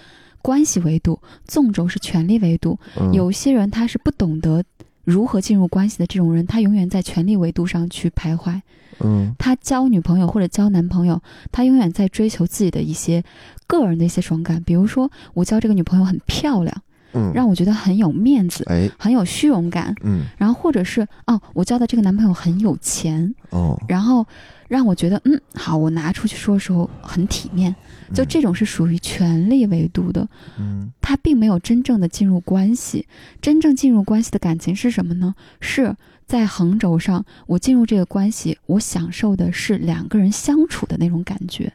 [0.42, 4.64] 关系维度，纵轴是权力维度，嗯有些人他是不懂得
[5.04, 8.60] 如何进入关系的这种人，他永远在权力维度上去徘徊。
[9.00, 11.20] 嗯他交女朋友或者交男朋友，
[11.52, 13.22] 他永远在追求自己的一些
[13.66, 14.62] 个人的一些爽感。
[14.62, 16.74] 比如说，我交这个女朋友很漂亮，
[17.16, 19.94] 嗯，让我觉得很有面子，哎，很有虚荣感。
[20.02, 24.26] 嗯，然后或者是哦，我交的这个男朋友很有钱，哦，然后
[24.68, 27.74] 让我觉得嗯好，我拿出去说的时候很体面。
[28.14, 30.28] 就这种是属于权力维度的，
[30.60, 33.04] 嗯，他并没有真正的进入关系。
[33.42, 35.34] 真正进入关系的感情是什么呢？
[35.60, 41.72] 是在横轴上，我进入这个关系，我享受的是两个人相处的那种感觉，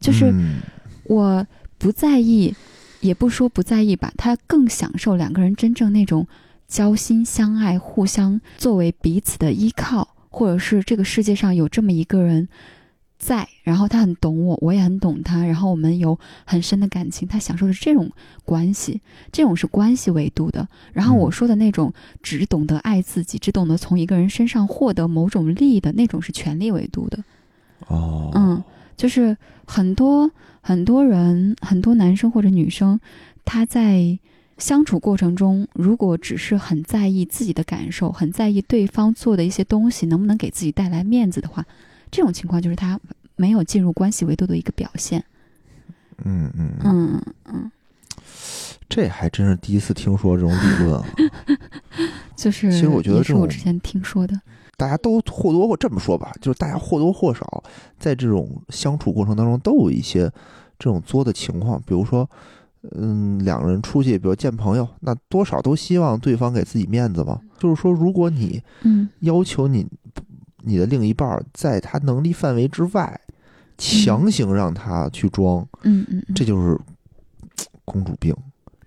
[0.00, 0.60] 就是嗯
[1.04, 2.54] 我不在意，
[3.00, 6.26] 也不说不在意吧，他更享受两个人真正那种
[6.68, 12.48] 交心相爱、互相作为彼此的依靠，或者是这个世界上有这么一个人
[13.18, 18.10] 在，然后他很懂我，我也很懂他，然后我们有很深的感情，他享受的是这种
[18.44, 19.00] 关系，
[19.32, 20.66] 这种是关系维度的。
[20.92, 27.22] 然后我说的那种只懂得爱自己，只懂得从一个人身上获得某种利益的那种是权力维度的。
[27.88, 28.62] 哦，嗯，
[28.96, 29.36] 就是
[29.66, 33.00] 很多很多人，很多男生或者女生，
[33.44, 34.18] 他在
[34.58, 41.64] 相处过程中，如果只是很在意自己的感受，很在意对方做的一些东西能不能给自己带来面子的话，
[42.10, 43.00] 这种情况就是他
[43.36, 45.24] 没有进入关系维度的一个表现。
[46.24, 47.70] 嗯嗯嗯，嗯嗯，
[48.86, 51.06] 这还真是第一次听说这种理论啊。
[52.36, 54.38] 就是其实我觉得这种是我之前听说的。
[54.80, 57.62] 大家都或多或这么说吧，就是大家或多或少
[57.98, 60.22] 在这种相处过程当中都有一些
[60.78, 62.26] 这种作的情况，比如说，
[62.92, 67.38] 嗯，两个人出去，比如见朋友，那多少都希望对方给自己面子嘛。
[67.58, 69.86] 就是说，如果你嗯要求你
[70.62, 73.20] 你的另一半儿在他能力范围之外，
[73.76, 76.80] 强行让他去装，嗯嗯，嗯这就是
[77.84, 78.34] 公主病。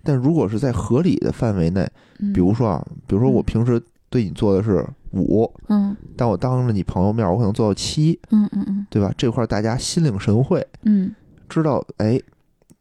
[0.02, 3.80] 但如果是在合理的范围内，嗯比如说啊，比如说我嗯平时
[4.10, 9.12] 对你做的是五，嗯但我当着你朋友面，我可能做到七，嗯嗯嗯对吧？
[9.16, 11.14] 这块儿大家心领神会，嗯
[11.48, 12.20] 知道哎，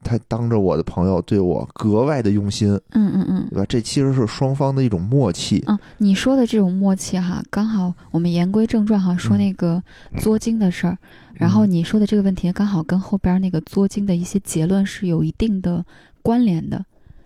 [0.04, 3.48] 他当着我的朋友对我格外的用心，嗯嗯嗯。
[3.52, 3.66] 对吧？
[3.68, 5.64] 这其实是双方的一种默契。
[5.68, 9.84] 嗯，你说的这种默契哈，刚好我们言归正传哈，说嗯那个
[10.18, 10.98] 作精的事儿，
[11.34, 15.86] 然后嗯你说的这个问题刚好跟后边那个作精的一些结论是有一定的
[16.22, 16.84] 关联的。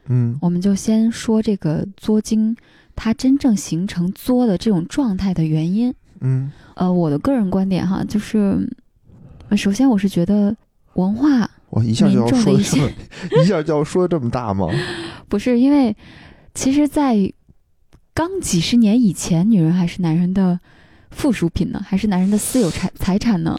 [0.10, 2.56] 嗯我们就先说这个作精，
[2.98, 5.94] 它真正形成作的这种状态的原因。
[6.20, 8.68] 嗯呃，我的个人观点哈，就是，
[9.50, 10.54] 呃首先我是觉得
[10.96, 12.90] 文化我一下就要说这么，
[13.42, 14.68] 一下就要说这么大吗？
[15.30, 15.96] 不是因为，
[16.54, 17.32] 其实，在
[18.14, 20.60] 刚几十年以前，女人还是男人的
[21.18, 23.58] 附属品呢，还是男人的私有财财产呢？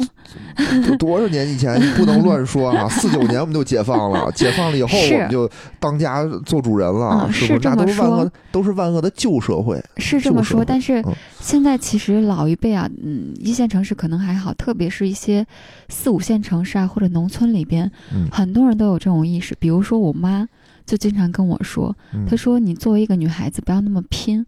[0.87, 2.87] 都多少年以前，不能乱说啊！
[2.90, 9.83] 四九年我们就解放了，解放了以后我们就当家做主人了，嗯是不那是这么说都是万恶，都是万恶的旧社会。
[9.97, 15.44] 是这么说，但是嗯现在其实老一辈啊，嗯，一线城市可能还好，特别是一些
[15.88, 19.57] 四五线城市啊或者农村里边，嗯很多人都有这种意识。
[19.59, 20.47] 比如说我妈
[20.87, 24.47] 就经常跟我说，嗯她说你作为一个女孩子不要那么拼。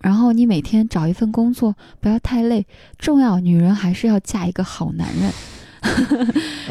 [0.00, 2.66] 然后你每天找一份工作，不要太累。
[2.98, 5.32] 重要，女人还是要嫁一个好男人。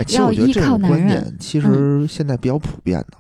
[0.10, 3.18] 要依靠男人点其实现在比较普遍的，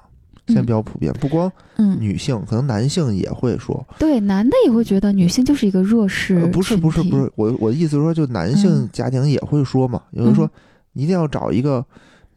[0.47, 10.49] 现在比较普遍，不光嗯，女性，可能男性也会说，对，男的也会觉得女性就是一个弱势、呃不是不是不，是，我我的意思是说，就男性嗯家庭也会说嘛，有人说
[10.93, 11.85] 一定要找一个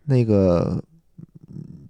[0.04, 0.82] 那个。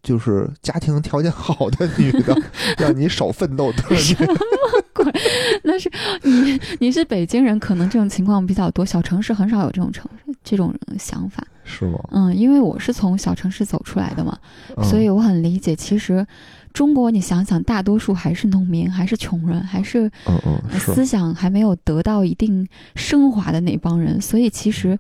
[0.00, 2.34] 就是家庭条件好的女的，
[2.78, 3.82] 让你少奋斗的
[5.64, 5.90] 那是
[6.22, 10.08] 你你是北京人，可能这种情况比较多，小城市很少有这种城
[10.42, 11.42] 这种想法。
[11.64, 11.98] 是吗？
[12.12, 14.38] 嗯，因为我是从小城市走出来的嘛，
[14.76, 15.76] 嗯所以我很理解。
[15.76, 16.26] 其实
[16.72, 24.98] 中国，你想想，大多数还是农民，还是穷人，还是嗯嗯思想还没有得到一定升华的那帮人，所以其实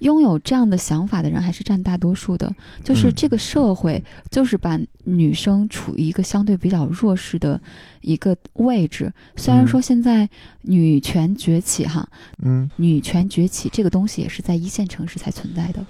[0.00, 2.54] 拥有这样的想法的人还是占大多数的。
[2.84, 7.60] 就是嗯这个社会，就是把女生处于一个相对比较弱势的
[8.00, 9.12] 一个位置。
[9.36, 10.28] 虽然嗯说现在
[10.62, 12.08] 女权崛起哈，
[12.42, 15.84] 嗯女权崛起这个东西也是在一线城市才存在的。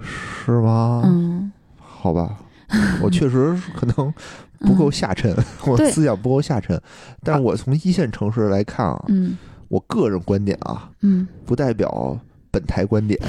[0.00, 1.02] 是吗？
[1.04, 2.38] 嗯，好吧，
[3.02, 4.12] 我确实可能
[4.60, 5.34] 不够下沉，
[5.66, 6.80] 我思想不够下沉。
[7.22, 9.36] 但是我从一线城市来看啊，嗯
[9.68, 12.18] 我个人观点啊，嗯不代表
[12.56, 13.20] 本台观点。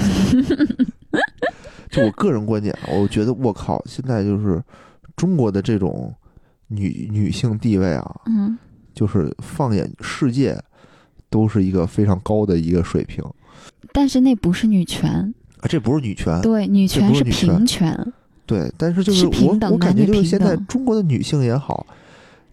[1.92, 4.62] 就我个人观点啊，我觉得我靠，现在就是
[5.16, 6.14] 中国的这种
[6.68, 8.56] 女女性地位啊，嗯
[8.94, 10.58] 就是放眼世界，
[11.28, 13.22] 都是一个非常高的一个水平
[13.92, 15.10] 但是那不是女权，
[15.60, 15.68] 啊。
[15.68, 17.94] 这不是女权，对，女权是平权。
[18.46, 21.86] 对，但是就是是我我感觉就是现在中国的女性也好，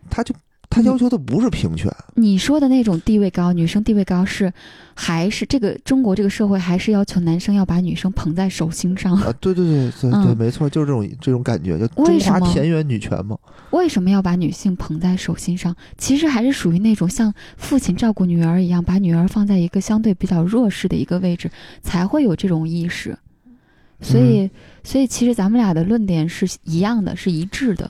[0.09, 0.35] 她就
[0.75, 4.51] 他要求的不是平权，你说的那种地位高，女生地位高是
[4.93, 9.15] 还是这个中国这个社会还是要求男生要把女生捧在手心上？
[9.15, 13.37] 啊，对对对对对，嗯没错，就是这种这种感觉，就中为什么华田园女权嘛。
[13.71, 15.73] 为什么要把女性捧在手心上？
[15.97, 21.49] 其实还是属于那种像父亲照顾女儿一样，把女儿放在一个相对比较弱势的一个位置，
[21.81, 23.17] 才会有这种意识。
[24.01, 24.49] 所以，
[24.83, 27.89] 所以其实咱们俩的论点是一样的，是一致的，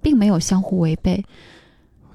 [0.00, 1.22] 并没有相互违背。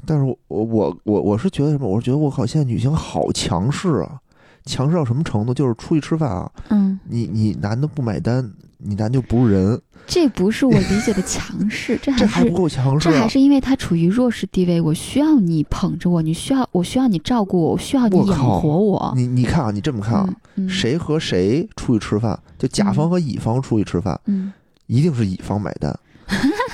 [0.08, 1.88] 但是我我我我我是觉得什么？
[1.88, 4.17] 我是觉得我靠，现在女性好强势啊，
[4.65, 5.54] 强势到什么程度？
[5.54, 13.28] 就是出去吃饭啊，嗯，你你男的不买单，你男就不是人，这不是我理解的 强势，这还是这还不够强势啊这还！
[13.28, 19.13] 是因为他处于弱势地位，我需要你捧着我，你需要我需要你照顾我，我需要你养活我。
[19.15, 24.54] 你你看啊，你这么看啊，嗯，嗯谁和谁出去吃饭，就甲方和乙方出去吃饭，嗯，
[24.86, 25.98] 一定是乙方买单，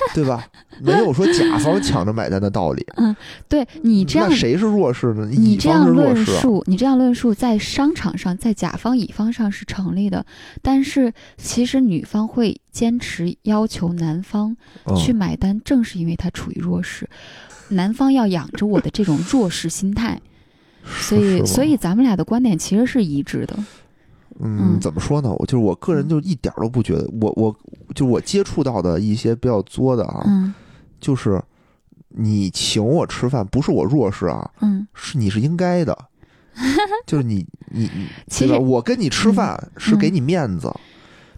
[0.14, 0.46] 对吧？
[0.80, 2.84] 没有说甲方抢着买单的道理。
[2.96, 3.14] 嗯
[3.48, 5.28] 对你这样那谁是弱势呢？
[5.30, 6.14] 你这样论。
[6.24, 10.24] 述，你这样论述在商场上，在甲方乙方上是成立的，
[10.62, 17.08] 但是其实女方会坚持要求男方嗯去买单，正是因为他处于弱势，
[17.68, 20.20] 男方要养着我的这种弱势心态，
[20.84, 23.56] 所以所以咱们俩的观点其实是一致的。
[24.40, 25.32] 嗯，嗯怎么说呢？
[25.38, 27.54] 我就是我个人就一点儿都不觉得，我我
[27.94, 30.54] 就我接触到的一些比较作的啊，嗯
[31.00, 31.42] 就是
[32.08, 35.96] 你请我吃饭，不是我弱势啊，嗯，是你是应该的，
[37.06, 38.52] 就是你你你？
[38.52, 40.72] 我跟你吃饭是给你面子，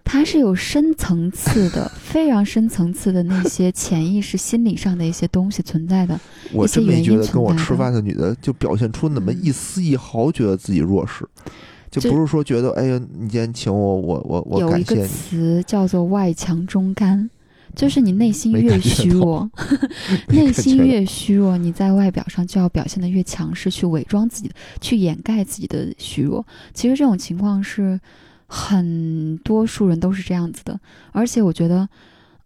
[0.04, 6.18] 它是有深层次的、非常深层次的那些潜意识、心理上的一些东西存在的。
[6.52, 11.26] 我真没觉得跟我吃饭的女的就表现出那么嗯一丝一毫觉得自己弱势，
[11.90, 17.28] 就不是说觉得哎呀，你今天请我，我我我有一个感谢你，词叫做“外强中干”，
[17.74, 19.50] 就是你内心越虚弱，
[20.28, 26.46] 没内心越虚弱，你在外表上就要表现的越强势，去伪装自己的，去掩盖自己的虚弱。
[26.74, 28.00] 其实这种情况是
[28.46, 30.78] 很多数人都是这样子的，
[31.12, 31.88] 而且我觉得。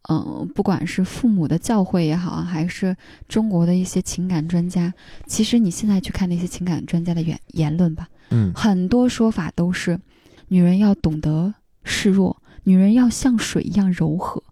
[0.08, 2.96] 嗯，不管是父母的教诲也好，还是
[3.28, 4.92] 中国的一些情感专家，
[5.26, 8.52] 其实你现在去看那些情感专家的言言论吧，嗯。
[8.54, 9.98] 很多说法都是，
[10.48, 14.42] 女人要懂得示弱，女人要像水一样柔和，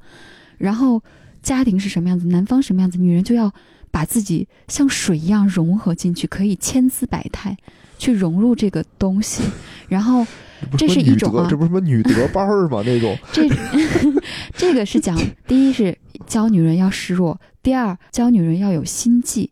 [0.58, 1.02] 然后
[1.42, 3.52] 家庭是什么样子，男方什么样子，女人就要
[3.90, 7.56] 把自己像水一样融合进去，可以千姿百态，
[7.98, 9.42] 去融入这个东西，
[9.88, 10.26] 然后
[10.76, 11.46] 这是一种啊。
[11.48, 12.82] 这不是什么女德班儿吗？
[12.84, 13.16] 那种。
[13.32, 13.48] 这
[14.54, 19.50] 这个是讲，第一是教女人要示弱，第二教女人要有心计，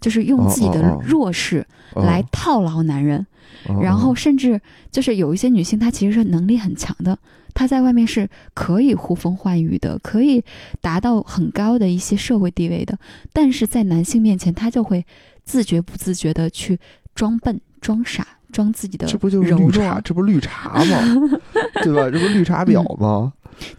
[0.00, 3.26] 就是用自己的弱势嗯来套牢男人。
[3.68, 4.60] 嗯然后嗯甚至
[4.90, 7.18] 就是有一些女性，她其实是能力很强的，
[7.54, 10.42] 她在外面是可以呼风唤雨的，可以
[10.80, 12.98] 达到很高的一些社会地位的，
[13.32, 15.04] 但是在男性面前，她就会
[15.44, 16.78] 自觉不自觉的去
[17.14, 20.00] 装笨、装傻、装自己的这不就是绿茶？
[20.00, 21.30] 这不绿茶吗？
[21.82, 22.10] 对吧？
[22.10, 23.32] 这不绿茶婊吗？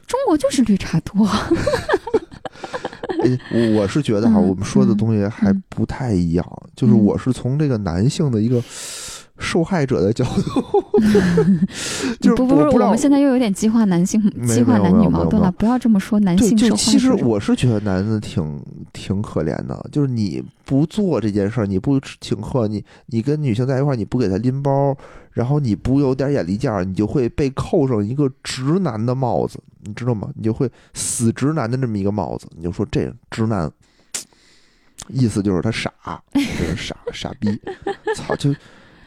[0.05, 1.25] 中国就是绿茶多，
[3.23, 6.45] 哎，我我是觉得哈，嗯我们说的东西还嗯不太一样。
[6.75, 8.61] 就是嗯我是从这个男性的一个
[9.41, 10.83] 受害者的角度，
[12.21, 24.95] 就是不不不，我们现在又有点激化男性、激化男女矛盾了，不要这么说，男，性受害就其实我是觉得男的挺挺可怜的，就是你不做这件事儿，你不请客，你你跟女性在一块儿，你不给她拎包，
[25.31, 30.29] 然后你不有点眼力见儿，你就会被扣上一个直男的帽子，你知道吗？
[30.35, 33.69] 你就会死直男的这么一个帽子，你就说这直男，
[35.09, 35.91] 意思就是他傻，
[36.33, 37.59] 就是傻 傻逼，
[38.15, 38.53] 操，就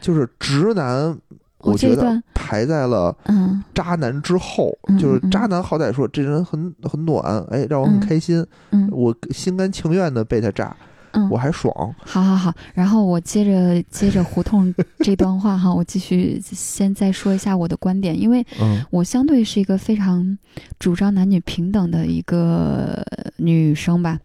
[0.05, 1.17] 就是直男，
[1.61, 3.17] 我觉得排在了。
[3.25, 10.77] 嗯渣男之后，嗯就是嗯渣男，好歹说这人很很暖，哎，让我很嗯开心，嗯我心甘情愿的被他渣，
[11.12, 11.73] 嗯我，还爽。
[12.05, 20.37] 好好好，然后我接着接着胡同这段话哈， 我继续先再说一下我的观点，因为嗯我相对是一个非常
[20.79, 23.03] 主张男女平等的一个
[23.38, 24.19] 女生吧，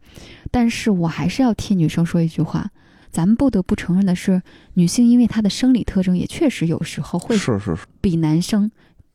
[0.51, 2.69] 但是我还是要替女生说一句话。
[3.11, 4.41] 咱们不得不承认的是，
[4.75, 8.69] 女性因为她的生理特征，也确实有时候会是是是，比男生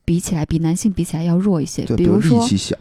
[0.05, 1.85] 比起来，比男性比起来要弱一些。
[1.97, 2.77] 比如说力气小，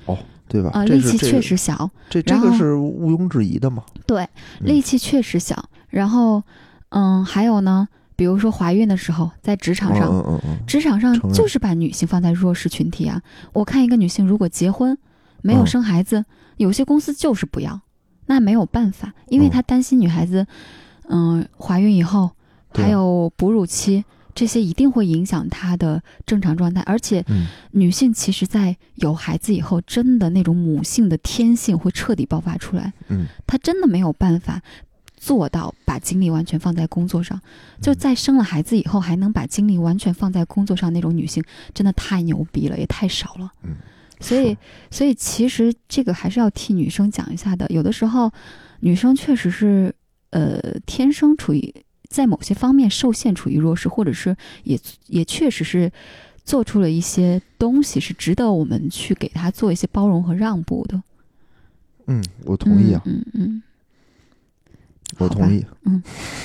[0.48, 0.72] 对吧？
[0.74, 3.84] 啊、这力气确实小，这这个是毋庸置疑的嘛。
[4.06, 4.24] 对，
[4.60, 5.70] 嗯力气确实小。
[5.90, 6.44] 然后，
[6.90, 13.22] 嗯，还有呢，比如说怀孕的时候，在职场上，嗯嗯嗯职场上就是把女性放在弱势群体啊。
[13.54, 14.98] 我看一个女性如果结婚
[15.44, 16.26] 没有嗯生孩子，
[16.58, 17.80] 有些公司就是不要，
[18.26, 20.48] 那没有办法，因为嗯他担心女孩子，
[21.10, 22.32] 嗯、怀孕以后
[22.74, 24.04] 还有哺乳期。
[24.36, 32.92] 这些一定会影响她的正常状态，而且嗯女性其实，在有孩子以后，真的那种母性的天性会彻底爆发出来。
[33.10, 34.60] 嗯她真的没有办法
[35.16, 37.40] 做到把精力完全放在工作上。
[37.80, 41.44] 就在生了孩子以后，还能把精力完全放在工作上那种女性，
[41.76, 43.52] 真的太牛逼了，也太少了。
[43.62, 43.76] 嗯，
[44.20, 44.58] 所以，
[44.90, 47.68] 所以其实这个还是要替女生讲一下的。
[47.70, 48.32] 有的时候，
[48.80, 49.94] 女生确实是
[50.34, 51.74] 呃天生处于
[52.10, 55.92] 在某些方面受限，处于弱势，或者是也也确实是
[56.44, 61.02] 做出了一些东西，是值得我们去给他做一些包容和让步的。
[62.08, 63.64] 嗯，我同意啊，嗯嗯
[65.18, 66.02] 我同意，嗯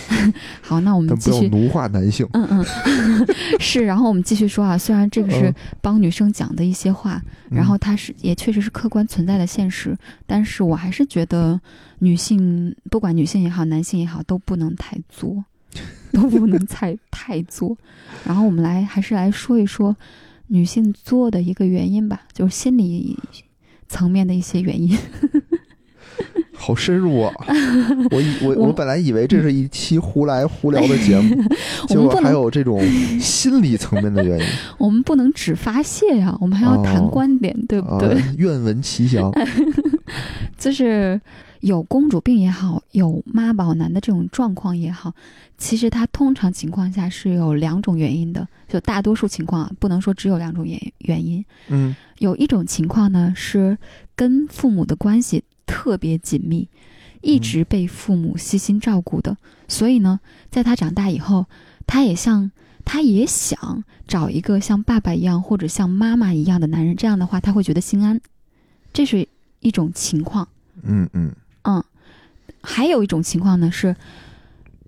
[0.61, 1.45] 好，那我们继续。
[1.45, 2.27] 要奴化男性。
[2.33, 2.65] 嗯嗯，
[3.61, 3.85] 是。
[3.85, 9.97] 然后我们继续说啊，虽然这个是嗯帮女生讲的一些话，然后它是也确实是客观存在的现实，
[10.27, 11.61] 但是我还是觉得
[11.99, 15.45] 女性，不管女性也好，男性也好，都不能太作，
[16.13, 17.77] 都不能太太作。
[18.25, 19.97] 然后我们来还是来说一说
[20.49, 23.19] 女性作的一个原因吧，就是心理
[23.89, 24.97] 层面的一些原因。
[26.69, 27.33] 好深入啊！
[28.13, 31.35] 我以我我我本来以为这是一期胡来胡聊的节目，
[31.89, 32.79] 结果还我们不能有这种
[33.19, 34.45] 心理层面的原因，
[34.79, 39.33] 我们不能只发泄呀、我们还要谈哦观点，对不啊对？，愿闻其详。
[40.59, 41.19] 就是
[41.61, 45.15] 有公主病也好，有妈宝男的这种状况也好，
[45.57, 51.43] 其实它通常情况下是有两种原因的，就大多数情况啊，不能说只有两种原原因。
[51.69, 53.79] 嗯有一种情况呢是
[54.17, 56.67] 跟父母的关系特别紧密，
[57.21, 59.37] 一直被父母悉心照顾的，
[59.69, 60.19] 所以呢，
[60.51, 61.47] 在他长大以后，
[61.87, 62.51] 他也像
[62.85, 68.19] 他也想找一个像爸爸一样或者像妈妈一样的男人，这样的话他会觉得心安，
[68.95, 69.29] 这是
[69.61, 70.49] 一种情况。
[70.83, 71.31] 嗯嗯
[71.63, 71.85] 嗯，
[72.63, 73.95] 还有一种情况呢是，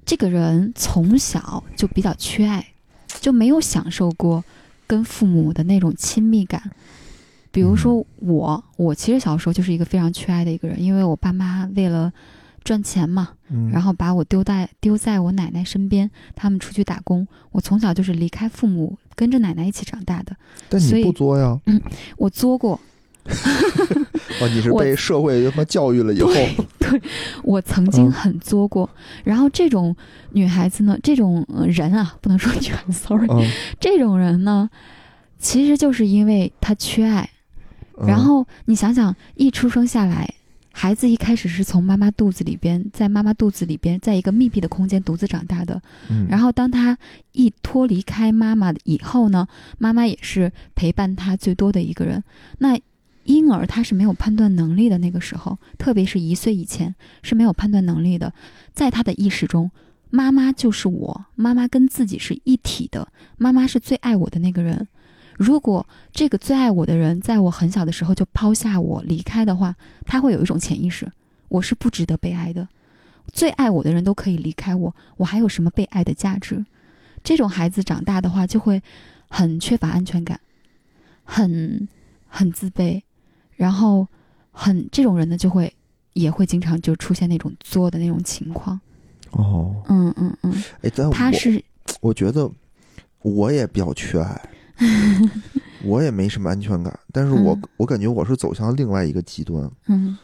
[0.06, 2.66] 这个人从小就比较缺爱，
[3.20, 4.42] 就没有享受过
[4.86, 6.70] 跟父母的那种亲密感。
[7.52, 12.12] 比如说我，我其实小时候就是一个非常缺爱的一个人，因为我爸妈为了
[12.62, 20.36] 赚钱嘛，嗯，然后把我丢在丢在我奶奶身边，他们出去打工，我从小就是离开父母，跟着奶奶一起长大的。
[20.68, 21.58] 但你不作呀？
[21.66, 21.80] 嗯
[22.16, 22.78] 我作过，
[23.26, 26.32] 哦，你是被社会他妈教育了以后，
[26.78, 27.02] 对
[27.42, 28.88] 我曾经嗯很作过。
[29.24, 29.96] 然后这种
[30.30, 34.70] 女孩子呢，这种呃人啊，不能说女孩子，sorry，嗯，这种人呢，
[35.38, 37.28] 其实就是因为她缺爱。
[38.00, 40.28] 嗯然后你想想，一出生下来，
[40.72, 45.80] 孩子一开始是从妈妈肚子里边，在妈妈肚子里边，在一个密闭的空间独自长大的。
[46.08, 46.96] 嗯，然后当他
[47.32, 49.46] 一脱离开妈妈以后呢，
[49.78, 52.22] 妈妈也是陪伴他最多的一个人。
[52.58, 52.78] 那
[53.24, 58.32] 婴儿他是没有判断能力的，那个时候，特别是一岁以前是没有判断能力的，
[58.72, 59.70] 在他的意识中，
[60.08, 64.88] 妈妈就是我，妈妈跟自己是一体的，妈妈是最爱我的那个人。
[65.40, 69.74] 如果这个最爱我的人在我很小的时候就抛下我离开的话，
[70.04, 71.10] 他会有一种潜意识，
[71.48, 72.68] 我是不值得被爱的。
[73.32, 76.62] 最爱我的人都可以离开我，我还有什么被爱的价值？
[77.24, 78.82] 这种孩子长大的话，就会
[79.30, 80.38] 很缺乏安全感，
[81.24, 81.88] 很
[82.28, 83.00] 很自卑，
[83.56, 84.06] 然后
[84.50, 85.72] 很这种人呢，就会
[86.12, 88.78] 也会经常就出现那种作的那种情况。
[89.30, 91.64] 哦，嗯嗯嗯，哎，但我他是
[92.02, 92.50] 我觉得
[93.22, 94.50] 我也比较缺爱，
[95.84, 97.62] 我也没什么安全感，但是我、嗯。
[97.78, 100.16] 我感觉我是走向另外一个极端，嗯。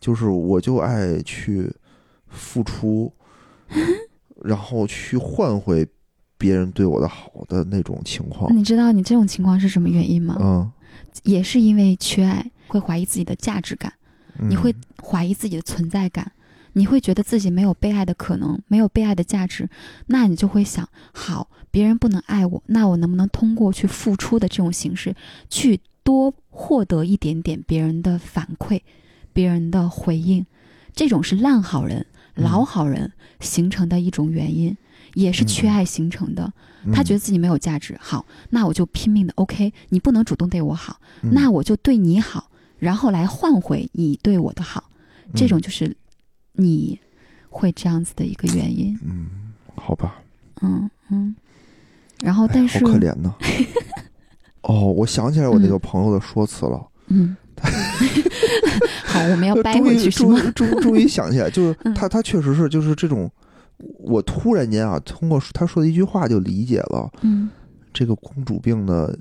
[0.00, 1.70] 就是我就爱去
[2.28, 3.12] 付出，
[4.42, 5.86] 然后去换回
[6.38, 8.54] 别人对我的好的那种情况。
[8.56, 10.38] 你知道你这种情况是什么原因吗？
[10.40, 10.72] 嗯，
[11.24, 13.92] 也是因为缺爱，会怀疑自己的价值感，
[14.38, 14.48] 嗯。
[14.48, 16.32] 你会怀疑自己的存在感，
[16.72, 19.68] 你会觉得自己没有被爱的可能，没有被爱的价值，
[20.06, 25.14] 那你就会想，好，别人不能爱我，那我能不能通过去付出的这种形式，
[25.48, 28.80] 去多获得一点点别人的反馈，
[29.32, 30.44] 别人的回应？
[30.94, 32.00] 这种是烂好人、
[32.34, 34.74] 嗯老好人形成的一种原因，
[35.14, 36.50] 也是缺爱形成的。
[36.92, 44.90] 他觉得得自己没有价值，好，那我就拼命的 OK，你不能主动对我好，嗯那我就对你好，然后来换回你对我的好，
[45.34, 45.94] 这种就是
[46.52, 46.98] 你
[47.50, 50.22] 会这样子的一个原因，嗯，好吧，
[50.62, 51.36] 嗯嗯。
[52.22, 53.34] 然后，哎但是，好可怜呢。
[54.62, 57.36] 哦，我想起来我那个朋友的说辞了，嗯，
[59.04, 60.10] 好，我们要掰回去？
[60.10, 63.30] 终于终终于想起来，就是嗯他他确实是就是这种，
[63.98, 67.48] 我突然间啊，通过他说的一句话就理解了嗯
[67.92, 69.18] 这个公主病的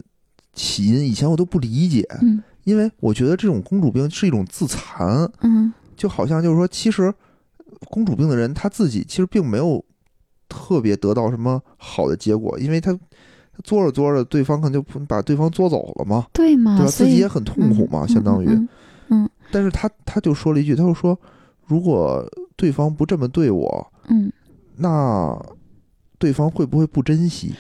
[0.54, 1.00] 起因。
[1.08, 7.12] 以前我都不理解，嗯因为我觉得这种公主病是一种自残，嗯就好像就是说，其实
[7.90, 9.84] 公主病的人他自己其实并没有
[10.50, 13.00] 特别得到什么好的结果，因为他他
[13.64, 16.76] 作着作着，对方可能就把对方作走了嘛，对吗？
[16.76, 16.92] 对吧？
[16.92, 18.48] 自己也很痛苦嘛，嗯相当于。
[18.48, 18.68] 嗯
[19.12, 21.18] 嗯但是他他就说了一句，他就说，
[21.66, 22.24] 如果
[22.56, 24.32] 对方不这么对我，嗯，
[24.76, 25.36] 那
[26.20, 27.54] 对方会不会不珍惜？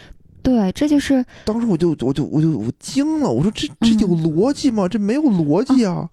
[0.44, 4.88] 对，这就是当时我就我就我就我惊了，我说这这有嗯逻辑吗？
[4.88, 6.10] 这没有逻辑啊！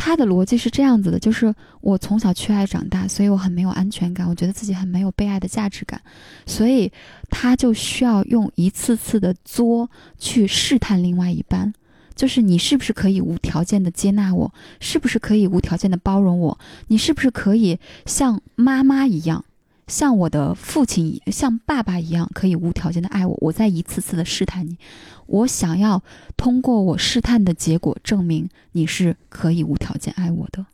[0.00, 6.00] 他的逻辑是这样子的，就是我从小缺爱长大，所以我很没有安全感，我觉得自己很没有被爱的价值感，
[6.46, 6.90] 所以
[7.28, 11.74] 他就需要用一次次的作去试探另外一半，
[12.14, 19.44] 就是你是不是可以无条件的接纳我，是不是可以无条件的包容我，你是不是可以像妈妈一样。
[19.88, 23.36] 像我的父亲一，像爸爸一样，可以无条件的爱我。
[23.40, 24.78] 我在一次次的试探你，
[25.26, 26.02] 我想要
[26.36, 30.66] 通过我试探的结果证明你是可以无条件爱我的。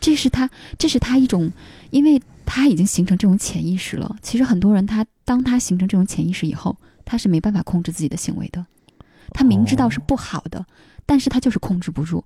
[0.00, 1.52] 这是他，这是他一种，
[1.90, 4.16] 因为他已经形成这种潜意识了。
[4.20, 8.66] 其实很多人他当他形成这种潜意识以后，他是没办法控制自己的行为的。
[9.34, 10.66] 他明知道是不好的，
[11.06, 12.24] 但是他就是控制不住。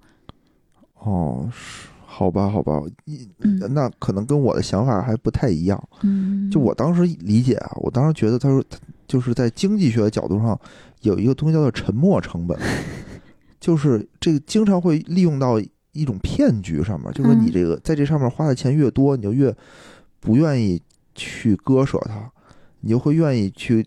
[0.94, 5.78] 哦，是好吧，好吧，一嗯那可能跟我的想法还不太一样。
[6.02, 8.64] 嗯，就我当时理解啊，我当时觉得他说，
[9.06, 10.58] 就是在经济学的角度上，
[11.02, 12.58] 有一个东西叫做沉没成本，
[13.60, 15.60] 就是这个经常会利用到
[15.92, 19.54] 一种骗局上面，就是说你嗯这个在这上面花的钱越多，你就越
[20.18, 20.80] 不愿意
[21.14, 22.30] 去割舍它，
[22.80, 23.86] 你就会愿意去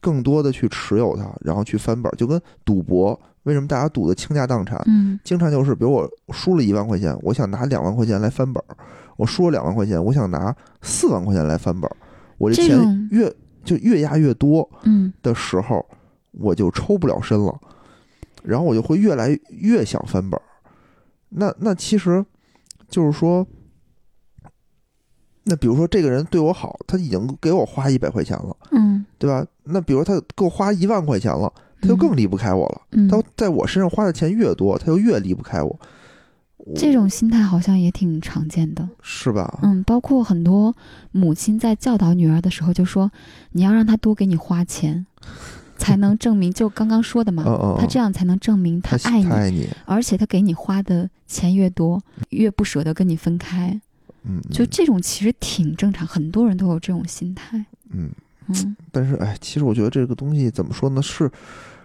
[0.00, 4.76] 更多的去持有它，然后去翻本儿，就跟赌博，为什么大家赌的倾家荡产？
[4.86, 8.74] 嗯经常就是，比如我输了一万块钱，我想拿两万块钱来翻本儿；
[9.16, 11.96] 我输了两万块钱，我想拿四万块钱来翻本儿。
[12.38, 13.32] 我这钱越
[13.64, 15.86] 就越压越多嗯的时候，
[16.32, 17.56] 我就抽不了身了，
[18.42, 20.42] 然后我就会越来越想翻本儿。
[21.28, 22.24] 那那其实
[22.88, 23.46] 就是说，
[25.44, 29.46] 那比如说这个人对我好，他已经给我花一百块钱了，嗯对吧？
[29.62, 32.82] 那比如他给我花一万块钱了，他就更离不开我了。
[32.92, 35.78] 嗯，他在我身上花的钱越多，他就越离不开我。
[36.74, 38.88] 这种心态好像也挺常见的。
[39.00, 39.60] 是吧？
[39.62, 40.74] 嗯，包括很多
[41.12, 43.10] 母亲在教导女儿的时候就说，
[43.52, 45.06] 你要让她多给你花钱，
[45.76, 53.80] 才能证明就刚刚说的嘛， 嗯嗯，她这样才能证明他她爱你，爱你，而且他给你花的钱越多，越不舍得跟你分开。
[54.24, 57.64] 嗯，就这种其实挺正常，很多人都有这种心态。
[57.90, 58.10] 嗯，
[58.48, 61.02] 嗯但是哎，其实我觉得这个东西怎么说呢？
[61.02, 61.30] 是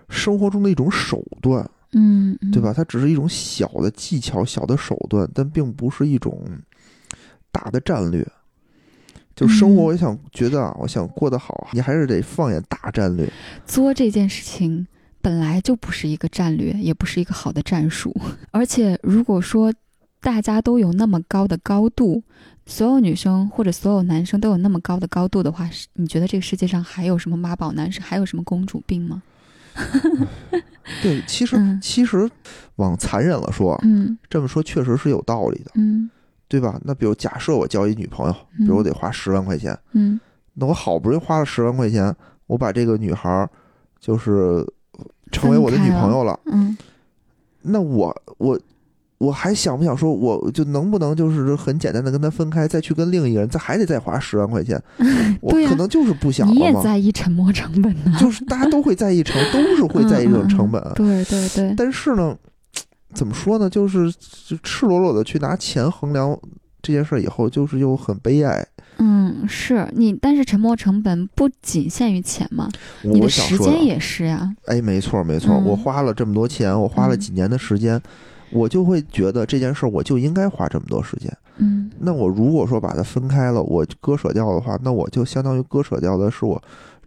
[0.09, 2.73] 生活中的一种手段，嗯，嗯对吧？？
[2.73, 6.41] 它只是一种小的技巧、小的手段，但并不是一种
[7.51, 8.25] 大的战略。
[9.35, 13.31] 就生活，嗯我想觉得啊，我想过得好，你还是得放眼大战略。
[13.65, 14.85] 作这件事情
[15.21, 18.15] 本来就不是一个战略，也不是一个好的战术。
[18.51, 19.73] 而且如果说
[20.21, 22.23] 大家都有那么高的高度，
[22.65, 29.23] 所有女生或者所有男生都有那么高的高度的话，你觉得这个世界上还有什么妈宝男，是还有什么公主病吗？
[31.01, 31.79] 对，其实、嗯。
[31.81, 32.29] 其实
[32.75, 34.17] 往残忍了说，嗯。
[34.29, 36.09] 这么说确实是有道理的，嗯。
[36.47, 36.79] 对吧？
[36.83, 40.19] 那比如假设我交一女朋友，比如我得花十万块钱，嗯。
[40.53, 42.13] 那我好不容易花了十万块钱，
[42.45, 43.49] 我把这个女孩儿
[43.99, 44.67] 就是
[45.31, 46.77] 成为我的女朋友了，嗯。
[47.61, 48.59] 那我我
[49.21, 54.81] 我还想不想说，我就能不能就是很简单的跟他分开，再去跟另一个人，再还得再花十万块钱？
[55.41, 58.17] 我对可能就是不想你也了，在意沉没成本呢？
[58.19, 60.81] 就是大家都会在意成，都是会在意这种成本。
[60.95, 62.35] 对对对，但是呢，
[63.13, 63.69] 怎么说呢？
[63.69, 64.11] 就是
[64.47, 66.35] 就赤裸裸的去拿钱衡量
[66.81, 68.65] 这件事儿以后，就是又很悲哀。
[68.97, 72.69] 嗯，是你，但是沉没成本不仅限于钱嘛，
[73.03, 74.51] 你我的想，时间也是呀。
[74.65, 77.99] 哎，没错没错，嗯我花了这么多钱，我花了嗯几年的时间，
[78.51, 81.31] 我就会觉得这件事儿我就应该花这么多时间。
[81.57, 86.61] 嗯那我如果说把它分开了，我割舍掉的话，那我就相当于割舍掉的是我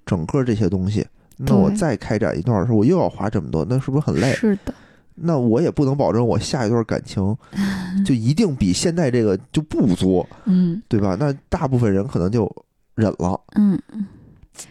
[0.07, 1.05] 整个这些东西。
[1.37, 4.33] 那我再开展一段的时候，我又要花这么多，那是不是很累？
[4.35, 4.73] 是的，
[5.17, 7.37] 那我也不能保证我下一段感情
[8.07, 11.17] 就一定比现在这个就不作，嗯对吧？
[11.19, 12.49] 那大部分人可能就
[12.95, 13.41] 忍了。
[13.57, 14.07] 嗯，嗯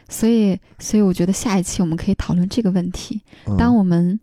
[0.08, 3.22] 所以所以我觉得下一期我们可以讨论这个问题。
[3.46, 4.18] 嗯、当我们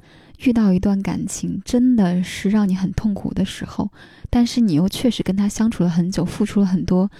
[0.44, 3.90] 遇到一段感情真的是让你很痛苦的时候，
[4.28, 7.10] 但是你又确实跟他相处了很久，付出了很多。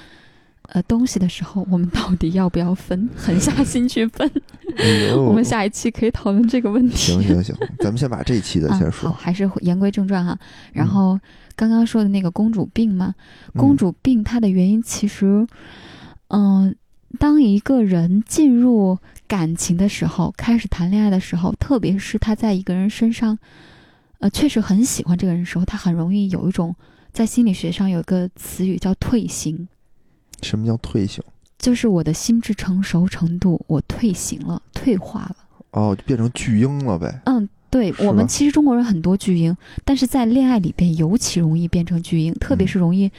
[0.72, 3.08] 呃，东西的时候，我们到底要不要分？
[3.16, 4.30] 狠下心去分。
[4.76, 6.96] 哎我们下一期可以讨论这个问题。
[6.96, 9.10] 行行行，咱们先把这一期的啊，先说。
[9.10, 10.38] 好，还是言归正传哈。
[10.72, 11.20] 然嗯后
[11.56, 13.12] 刚刚说的那个公主病嘛，
[13.56, 15.44] 公主病它的原因其实，
[16.28, 16.72] 嗯、
[17.18, 18.96] 当一个人进入
[19.30, 23.38] 感情的时候，开始谈恋爱的时候，特别是他在一个人身上，
[24.18, 26.74] 呃，确实很喜欢这个人的时候，他很容易有一种
[27.12, 29.68] 在心理学上有一个词语叫退行，
[30.42, 31.22] 什么叫退行？
[31.60, 35.36] 就是我的心智成熟程度我退行了，退化了。
[35.70, 37.20] 哦，就变成巨婴了呗。
[37.26, 43.10] 嗯，对我们其实中国人很多巨婴，但是在恋爱里边尤其容易变成巨婴，特别是容易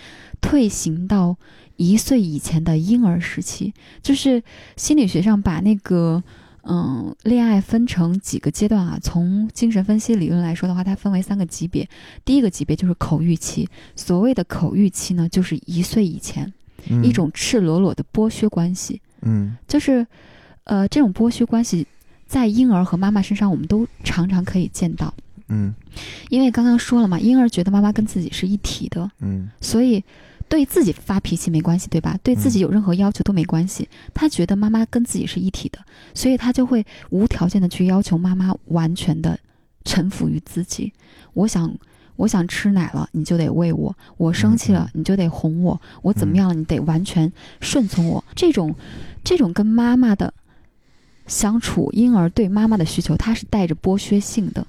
[0.42, 1.38] 退行到
[1.78, 3.74] 一岁以前的婴儿时期。
[4.02, 4.44] 就是
[4.76, 6.22] 心理学上把那个
[6.64, 11.88] 嗯恋爱分成几个阶段啊，从精神分析理论来说的话，它分为三个级别。
[12.26, 16.52] 第一个级别就是口欲期，所谓的口欲期呢，就是一岁以前、
[16.90, 19.02] 嗯一种赤裸裸的剥削关系。
[19.22, 20.06] 嗯就是，
[20.64, 21.86] 呃，这种剥削关系
[22.32, 25.14] 在婴儿和妈妈身上，我们都常常可以见到。
[25.50, 25.74] 嗯
[26.30, 30.02] 因为刚刚说了嘛，婴儿觉得妈妈跟自己是一体的，嗯所以
[30.48, 32.18] 对自己发脾气没关系，对吧？
[32.24, 33.86] 对自己有任何要求都没关系。
[34.14, 35.80] 他觉得妈妈跟自己是一体的，
[36.14, 39.38] 所以他就会无条件的去要求妈妈完全的
[39.84, 40.94] 臣服于自己。
[41.34, 41.70] 我想。
[42.18, 48.24] 我想吃奶了，你就得喂我；我生气了，你就得哄我；我怎么样了，你得完全顺从我。
[48.36, 48.76] 这种，
[49.24, 50.32] 这种跟妈妈的
[51.32, 54.68] 相处，婴儿对妈妈的需求，它是带着剥削性的。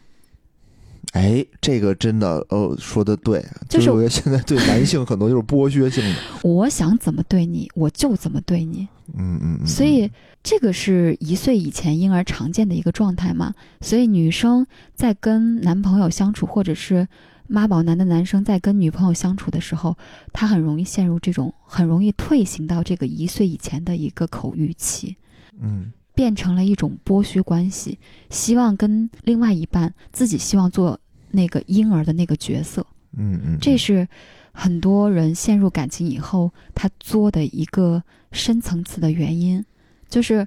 [1.11, 8.87] 哎，这个真的，哦，说的对，就是我觉得现在对男性很多就是剥削性的，我想怎么对你，我就怎么对你。
[9.15, 10.09] 嗯嗯嗯，所以
[10.43, 13.53] 这个是一岁以前婴儿常见的一个状态嘛。
[13.81, 17.07] 所以女生在跟男朋友相处，或者是
[17.49, 19.99] 妈宝男的男生在跟女朋友相处的时候，
[20.33, 25.17] 他很容易陷入这种，很容易退行到这个一岁以前的一个口欲期。
[25.61, 27.99] 嗯变成了一种剥削关系，
[28.31, 30.99] 希望跟另外一半自己希望做
[31.31, 32.87] 那个婴儿的那个角色，
[33.17, 34.07] 嗯嗯，这是
[34.53, 39.65] 很多人陷入感情以后他作的一个深层次的原因，
[40.09, 40.47] 就是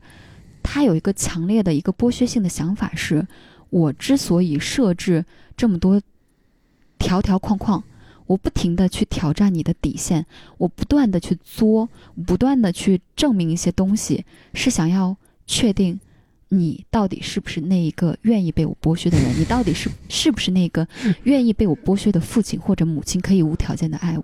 [0.62, 3.28] 他有一个强烈的一个剥削性的想法是，
[3.70, 5.26] 我之所以设置
[5.58, 6.02] 这么多
[7.00, 7.84] 条条框框。
[8.28, 10.26] 我不停的去挑战你的底线，
[10.58, 11.88] 我不断的去作，
[12.26, 15.16] 不断的去证明一些东西，是想要
[15.46, 16.00] 确定
[16.50, 20.88] 你到底是不是那一个愿意被我剥削的人，你到底是是不是那个
[21.24, 24.24] 愿意被我剥削的父亲或者母亲，可以无条件的爱我。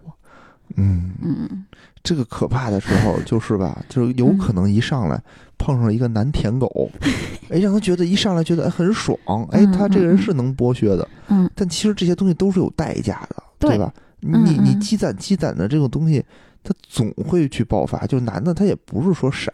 [0.78, 1.66] 嗯，嗯，
[2.02, 5.22] 这个可怕的时候就是吧，就是有可能一上来
[5.58, 6.90] 碰上一个男舔狗，
[7.50, 9.18] 哎，让他觉得一上来觉得哎很爽，
[9.52, 13.94] 哎，嗯他这个人嗯是能剥削的，嗯，但其实这些东西都是有代价的，对吧？
[14.22, 16.24] 你嗯你积攒积攒的这种东西，
[16.64, 18.06] 他总会去爆发。
[18.08, 19.52] 就男的他也不是说傻，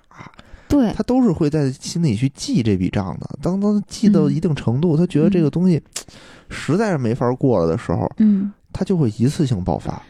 [0.67, 3.39] 对，他都是会在心里去记这笔账的。
[3.41, 5.81] 当当记到嗯一定程度，他觉得这个东西
[6.49, 10.01] 实在是没法过了的时候，嗯，他就会一次性爆发。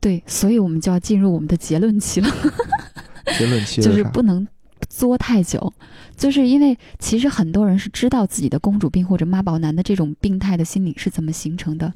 [0.00, 2.28] 对，所以我们就要进入我们的结论期了。
[3.38, 4.02] 结论期就是？
[4.02, 4.44] 不能
[4.88, 5.72] 作太久，
[6.16, 11.92] 就是因为其实很多人是知道自己的公主病或者妈宝男的这种病态的心理是怎么形成的，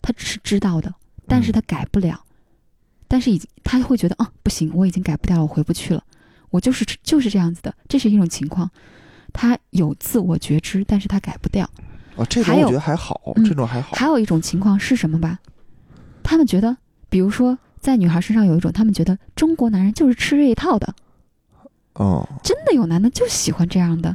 [0.00, 0.94] 他是知道的，
[1.26, 2.20] 但是他改不了，
[3.08, 6.02] 但是已经他会觉得啊不行，我已经改不掉了，我回不去了，
[6.50, 8.70] 我就是就是这样子的，这是一种情况，
[9.32, 11.68] 他有自我觉知，但是他改不掉。
[12.16, 13.96] 啊，这种我觉得还好，嗯这种还好。
[13.96, 15.38] 还有一种情况是什么吧？
[16.22, 16.76] 他们觉得，
[17.08, 20.94] 比如说在女孩身上有一种，他们觉得中国男人就是吃这一套的。
[21.94, 24.14] 哦真的有男的就喜欢这样的，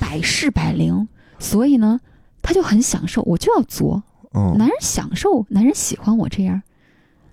[0.00, 1.06] 百试百灵，
[1.38, 2.00] 所以呢，
[2.40, 4.02] 他就很享受，我就要作。
[4.34, 6.62] 嗯，男人享受，男人喜欢我这样，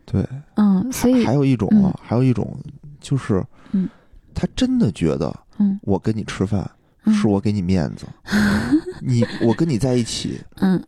[0.06, 0.26] 对。
[0.56, 2.58] 嗯，所以还有一种啊，还有一种
[3.00, 3.88] 就是，嗯，
[4.36, 5.80] 他真的觉得嗯。
[5.84, 6.70] 我跟你吃饭
[7.06, 7.14] 嗯。
[7.14, 8.06] 是我给你面子，
[9.02, 10.84] 你我跟你在一起嗯。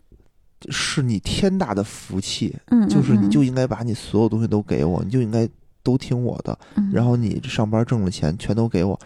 [0.70, 5.48] 是你天大的福气，嗯，就是你嗯就应该把你所有东西都给我，你就应该
[5.84, 6.90] 都听我的，嗯。
[6.92, 9.00] 然后你上班挣了钱全都给我，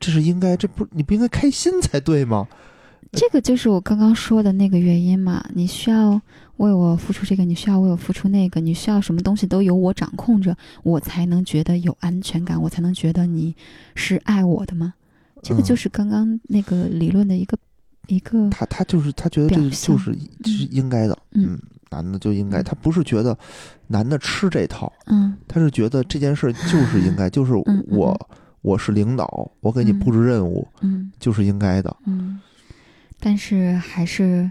[0.00, 2.46] 这是应该，这不你不应该开心才对吗？
[3.12, 6.20] 这个就是我刚刚说的那个原因嘛，你需要
[6.58, 13.54] 为我付出这个，你需要为我付出那个，你需要什么东西都由我掌控着，我才能觉得有安全感，我才能觉得你
[13.94, 14.94] 是爱我的吗？
[15.42, 15.64] 这个嗯。
[15.64, 17.56] 就是刚刚那个理论的一个
[18.08, 20.12] 一个，他他就是他觉得这个就是
[20.44, 23.36] 是应该的，嗯嗯，男的就应该，嗯他不是觉得
[23.86, 25.34] 男的吃这套，嗯。
[25.46, 28.28] 他是觉得这件事就是应该，就是嗯嗯我
[28.62, 31.10] 我是领导，我给你嗯布置任务嗯。
[31.20, 32.40] 就是应该的，嗯，
[33.26, 34.48] 但是还是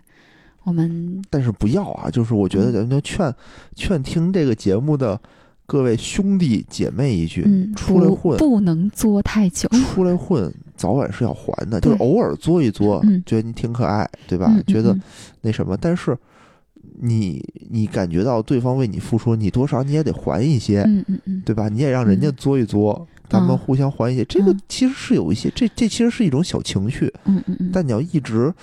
[0.65, 2.73] 我们但是不要啊，就是我觉得嗯。
[2.73, 3.34] 咱就劝
[3.73, 5.17] 劝听这个节目的
[5.65, 14.47] 各位兄弟姐妹一句，嗯出来混不能作太久，出来混早晚是要还的， 就是偶尔作一作，嗯觉得你挺可爱，对吧？
[14.53, 15.01] 嗯觉得嗯。
[15.39, 16.17] 那什么，但是
[16.99, 21.69] 你你感觉到对方为你付出，你多少你也得还一些，嗯嗯嗯，对吧？
[21.69, 22.34] 你也让人家嗯。
[22.36, 23.57] 作一作，咱们嗯。
[23.57, 24.61] 互相还一些，这个嗯。
[24.67, 28.53] 其实是有一些，这这其实是一种小情绪，嗯嗯嗯，但你要一直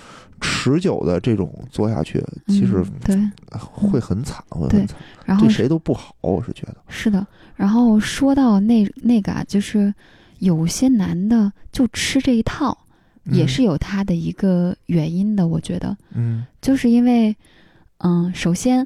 [0.41, 9.93] 持久的这种做下去，其实嗯对，会很惨，会很惨，然后对谁都不好，我是觉得，是的，然后说到那那个啊，就是
[10.39, 12.77] 有些男的就吃这一套，
[13.25, 15.47] 也是有他的一个原因的。
[15.47, 16.45] 我觉得，嗯。
[16.61, 17.35] 就是因为，
[17.99, 18.85] 嗯，首先，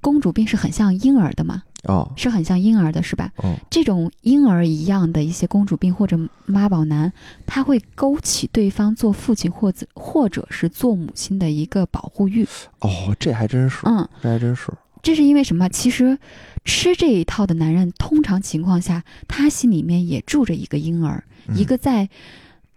[0.00, 3.32] 公主病是很像婴儿的嘛，哦是很像婴儿的，是吧？
[3.36, 7.12] 哦这种婴儿一样的一些公主病或者妈宝男，
[7.46, 12.44] 他会勾起对方做父亲或者或者是做母亲的一个保护欲。
[12.80, 14.72] 哦，这还真是，嗯，这还真是，
[15.02, 15.68] 这是因为什么？
[15.68, 16.18] 其实
[16.64, 22.08] 吃这一套的男人，通常情况下，他心里面也住着一个婴儿，嗯一个在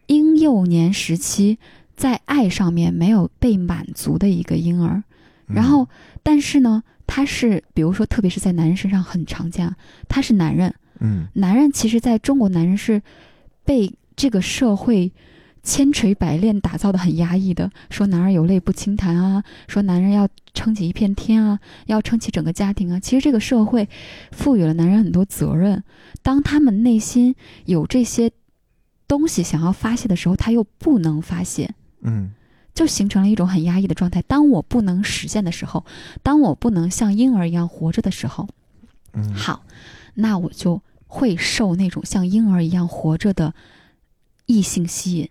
[0.08, 1.60] 婴幼年时期
[1.96, 5.04] 在爱上面没有被满足的一个婴儿。
[5.48, 5.88] 嗯然后，
[6.24, 9.76] 但是呢，他是比如说，特别是在男人身上很常见啊，
[10.08, 13.02] 他是男人，嗯男人其实在中国，男人是
[13.64, 15.12] 被这个社会
[15.64, 23.00] 千锤百炼打造的很压抑的，说男儿有泪不轻弹啊，说男人要撑起一片天啊，要撑起整个家庭啊。
[23.00, 23.90] 其实这个社会
[24.32, 25.84] 赋予了男人很多责任，
[26.22, 27.36] 当他们内心
[27.66, 28.32] 有这些
[29.08, 31.74] 东西想要发泄的时候，他又不能发泄。
[32.02, 32.32] 嗯
[32.76, 34.22] 就形成了一种很压抑的状态。
[34.24, 35.84] 当我不能实现的时候，
[36.22, 38.48] 当我不能像婴儿一样活着的时候，
[39.14, 39.66] 嗯，好，
[40.14, 43.56] 那我就会受那种像婴儿一样活着的
[44.46, 45.30] 异性吸引。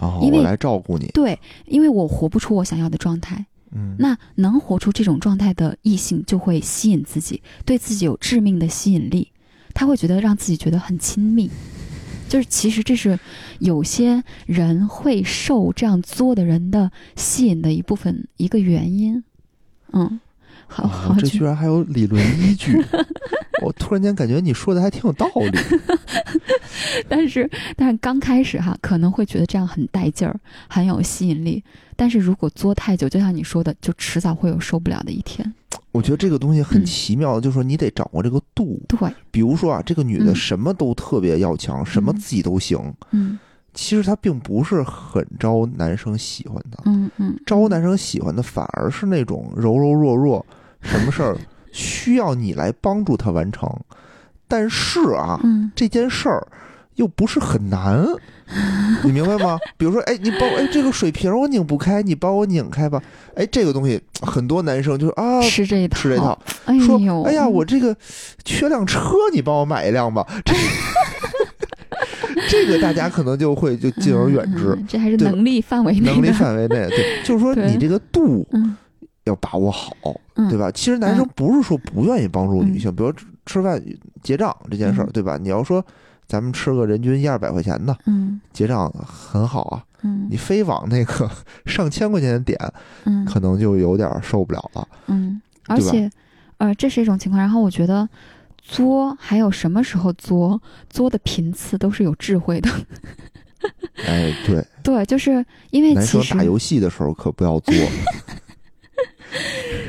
[0.00, 9.30] 哦，因为我来照顾你，对，因为我活不出我想要的状态，嗯，那能活出这种状态的异性就会吸引自己，对自己有致命的吸引力，
[9.74, 11.50] 他会觉得让自己觉得很亲密。
[12.28, 13.18] 就是其实这是
[13.58, 19.22] 有些人会受这样作的人的吸引的一部分一个原因。
[19.92, 20.20] 嗯，
[20.66, 22.76] 好哦好，这居然还有理论依据，
[23.62, 25.58] 我突然间感觉你说的还挺有道理，
[27.08, 31.62] 但是但是刚开始哈，可能会觉得这样很带劲儿，很有吸引力。
[31.94, 35.54] 但是如果作太久，就像你说的，就迟早会有受不了的一天。
[35.92, 36.84] 我觉得这个东西很嗯。
[36.84, 38.80] 奇妙，就是说你得掌握这个度。
[38.88, 40.34] 对，比如说啊，这个女的嗯。
[40.34, 42.18] 什么都特别要强，什么嗯。
[42.18, 43.38] 自己都行，嗯。
[43.74, 50.44] 其实她并不是很招男生喜欢的，嗯嗯，招男生喜欢的反而是那种柔柔弱弱，
[50.80, 51.36] 什么事儿
[51.72, 53.70] 需要你来帮助她完成。
[54.48, 55.70] 但是啊，嗯。
[55.74, 56.46] 这件事儿
[56.96, 58.04] 又不是很难，
[59.04, 59.58] 你明白吗？
[59.76, 63.02] 比如说，哎，你帮我，哎，这个水瓶我拧不开，你帮我拧开吧。
[63.34, 67.96] 哎，这个东西很多男生就是啊，吃这一套，吃这套，哎说呦，，哎呀，我这个
[68.44, 70.26] 缺辆车，你帮我买一辆吧。
[70.44, 70.54] 这
[72.48, 78.76] 这个大家可能就会就敬而远之，嗯这还是能力范围内，能力范围内，对，就是说你这个度嗯。
[79.24, 79.92] 要把握好，
[80.36, 80.70] 嗯，对吧？
[80.70, 83.82] 其实男生不是说不愿意帮助女性，比如吃吃饭
[84.22, 85.10] 结账这件事儿，嗯。
[85.12, 85.36] 对吧？
[85.36, 85.84] 你要说
[86.26, 91.30] 咱们吃个人均一二百块钱的嗯结账很好啊，嗯你非往那个
[91.66, 92.58] 上千块钱的点，
[93.04, 94.88] 嗯可能就有点受不了了。
[95.06, 96.10] 嗯，而且
[96.58, 97.40] 呃，这是一种情况。
[97.40, 98.08] 然后我觉得
[98.62, 100.60] 作还有什么时候作，
[100.90, 102.70] 作的频次都是有智慧的。
[104.06, 107.74] 哎，对，对，就是因为男其实生打游戏的时候可不要作。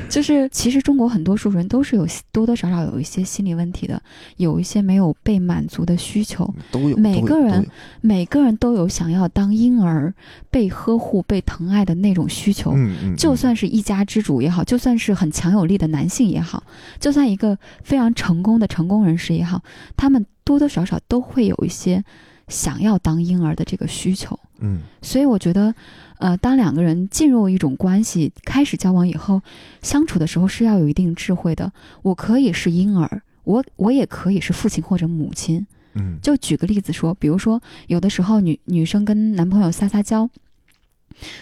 [0.08, 4.00] 就是其实中国很多数人都是有多多少少有一些心理问题的，
[4.38, 6.52] 有一些没有被满足的需求。
[6.70, 7.66] 都有，每个人
[8.00, 10.12] 每个人都有想要当婴儿、
[10.50, 12.72] 被呵护、被疼爱的那种需求。
[12.74, 16.62] 嗯嗯，就嗯算是一家之主也好，就算是很强有力的男性也好，
[16.98, 19.62] 就算一个非常成功的成功人士也好，
[19.96, 22.02] 他们多多少少都会有一些
[22.48, 24.38] 想要当婴儿的这个需求。
[24.60, 25.72] 嗯所以我觉得，
[26.18, 29.40] 呃，当两个人进入一种关系，开始交往以后，
[29.82, 31.72] 相处的时候是要有一定智慧的。
[32.02, 35.66] 我可以是婴儿，我我也可以是父亲或者母亲。
[35.94, 40.28] 嗯就举个例子说，比如说有的时候女女生跟男朋友撒撒娇，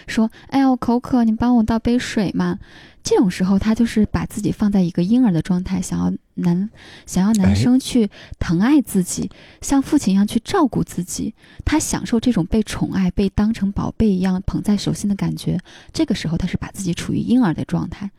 [0.07, 2.59] 说：“哎呀，我口渴，你帮我倒杯水嘛。”
[3.07, 6.69] 这种时候，他就是把自己放在一个婴儿的状态，想要男
[7.05, 9.31] 想要哎男生去疼爱自己，
[9.61, 11.33] 像父亲一样去照顾自己。
[11.63, 15.57] 他享受这种被宠爱、被当成宝贝一样捧在手心的感觉。
[15.93, 18.11] 这个时候，他是把自己处于婴儿的状态。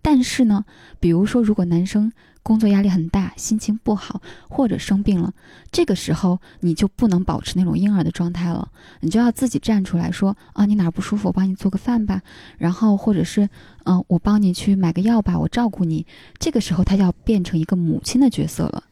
[0.00, 0.64] 但是呢，
[1.00, 2.12] 比如说，如果男生
[2.46, 5.32] 工作压力很大，心情不好，或者生病了，
[5.72, 8.70] 这个时候你就不能保持那种婴儿的状态了，
[9.00, 12.22] 你就要自己站出来说啊，你哪儿不舒服，我帮你做个饭吧，
[12.56, 13.48] 然后或者是
[13.82, 16.06] 嗯、我帮你去买个药吧，我照顾你。
[16.38, 18.84] 这个时候他要变成一个母亲的角色了，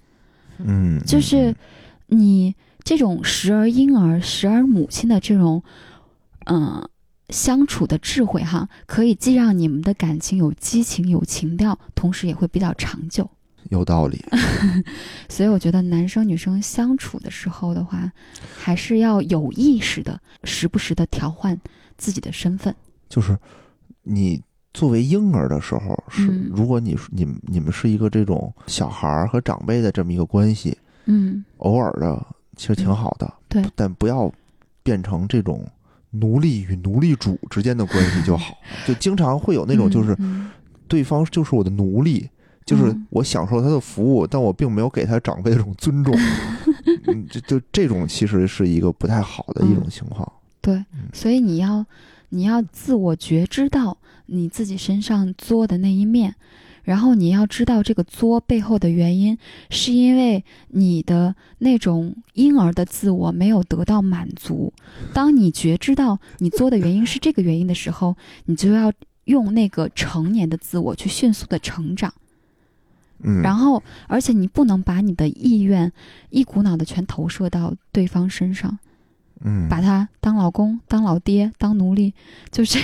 [0.59, 1.53] 嗯，嗯就是
[2.09, 5.63] 嗯你这种时而婴儿，时而母亲的这种
[6.47, 6.89] 嗯、
[7.29, 13.31] 相处的智慧哈，可以既让你们的感情有激情、有情调，同时也会比较长久。
[13.71, 14.25] 有道理。
[15.29, 18.11] 所以我觉得男生女生相处的时候的话，
[18.57, 21.59] 还是要有意识的，时不时的调换
[21.97, 22.75] 自己的身份。
[23.09, 23.39] 就是
[24.03, 24.43] 你
[24.73, 34.33] 作为婴儿的时候，是嗯如果你你你们是一个这种小孩儿和长辈的这么一个关系，嗯偶尔的其实挺好的，对但不要
[34.83, 35.67] 变成这种
[36.11, 38.57] 奴隶与奴隶主之间的关系就好。
[38.87, 40.51] 就经常会有那种就是嗯
[40.89, 42.29] 对方就是我的奴隶，
[42.65, 46.15] 就是嗯我享受他的服务，但我并没有给他长辈的这种尊重。
[47.07, 50.31] 嗯，就就这种其实是一个不太好的一种情况。
[50.61, 51.85] 对嗯，所以你要
[52.31, 56.35] 你要自我觉知到你自己身上作的那一面，
[56.83, 59.37] 然后你要知道这个作背后的原因，
[59.69, 64.73] 是因为你的那种婴儿的自我没有得到满足。
[65.13, 68.91] 当你觉知到你作的原因是这个原因的时候，你就要
[69.25, 72.13] 用那个成年的自我去迅速的成长。
[73.25, 75.91] 嗯，然后，而且你不能把你的意愿
[76.31, 78.79] 一股脑的全投射到对方身上。
[79.47, 82.15] 嗯，把他当老公、当老爹、当奴隶，
[82.51, 82.81] 就这，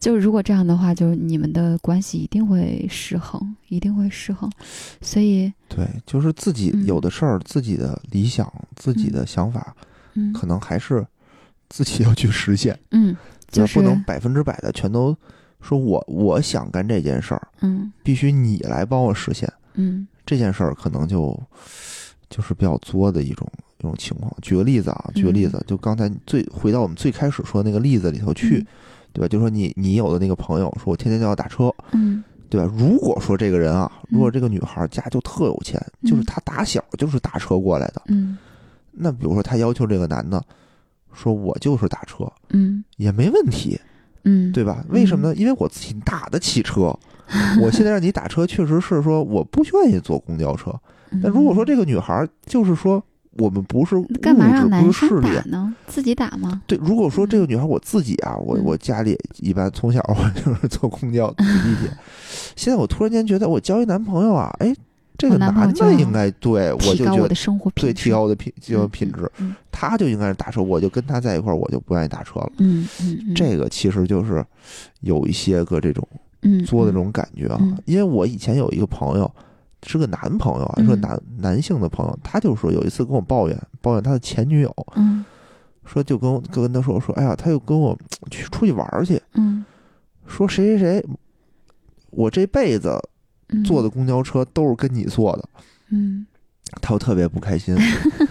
[0.00, 4.50] 就如果这样的话，就你们的关系一定会失衡，一定会失衡。
[5.00, 6.86] 所以，对，就是自己嗯。
[6.86, 9.76] 有的事儿，自己的理想、自己的想法，
[10.14, 10.32] 嗯。
[10.32, 11.06] 可能还是
[11.68, 13.16] 自己要去实现，嗯，
[13.48, 15.16] 就是不能百分之百的全都
[15.60, 21.38] 说我我想干这件事儿，嗯必须你来帮我实现嗯这件事儿，可能就
[22.30, 23.46] 就是比较作的一种
[23.78, 24.32] 一种情况。
[24.42, 28.66] 举个例子啊，举个例子，就刚才最回到我们最开始说那个例子里头去，嗯
[29.12, 29.28] 对吧？
[29.28, 32.72] 就说你你有的那个朋友说，我天天就要打车，嗯对吧？
[32.78, 38.36] 如果说这个人啊，如果嗯这个女孩家就特有钱，嗯就是她打小就是打车过来的，嗯
[38.92, 40.44] 那比如说她要求这个男的
[41.12, 43.80] 说，我就是打车嗯也没问题，
[44.24, 44.84] 嗯，对吧？
[44.88, 45.34] 为什么呢？
[45.34, 46.96] 因为我自己打得起车，
[47.62, 50.72] 我现在让你打车，确实是说我不愿意坐公交车。
[51.10, 51.20] 嗯？
[51.22, 53.02] 但如果说这个女孩就是说
[53.38, 55.74] 我们不是干嘛让质，男不是势生打呢？
[55.86, 56.60] 自己打吗？
[56.66, 61.90] 对，如果说这个女孩我自己啊，我嗯我家里一般从小我就是坐公交、坐地铁，
[62.56, 64.74] 现在我突然间觉得我交一男朋友啊，哎，
[65.18, 72.50] 这个男的应该对我就觉得提高的品质，对提高我的品就嗯品质，嗯他就应该是打车，我就跟他在一块儿，我就不愿意打车了。
[72.58, 74.42] 嗯嗯嗯，这个其实就是
[75.00, 76.06] 有一些个这种
[76.42, 77.76] 嗯作的这种感觉啊，嗯。
[77.84, 79.30] 因为我以前有一个朋友。
[79.86, 81.00] 是个男朋友啊，是个嗯。
[81.00, 85.24] 男男性的朋友，他就说有一次跟我抱怨，抱怨他的前女友，嗯。
[85.84, 87.96] 说就跟我跟跟他说说，哎呀，他又跟我
[88.28, 89.64] 去出去玩儿去，嗯。
[90.26, 91.06] 说谁谁谁，
[92.10, 93.02] 我这辈子嗯
[93.64, 95.48] 坐的公交车都是跟你坐的，
[95.90, 96.26] 嗯。
[96.82, 97.74] 他又特别不开心。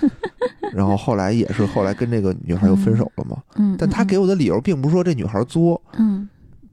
[0.73, 6.27] 然后后来也是后来跟这个女孩又分手了嘛，嗯，但他给我的理由并不是说这女孩作，嗯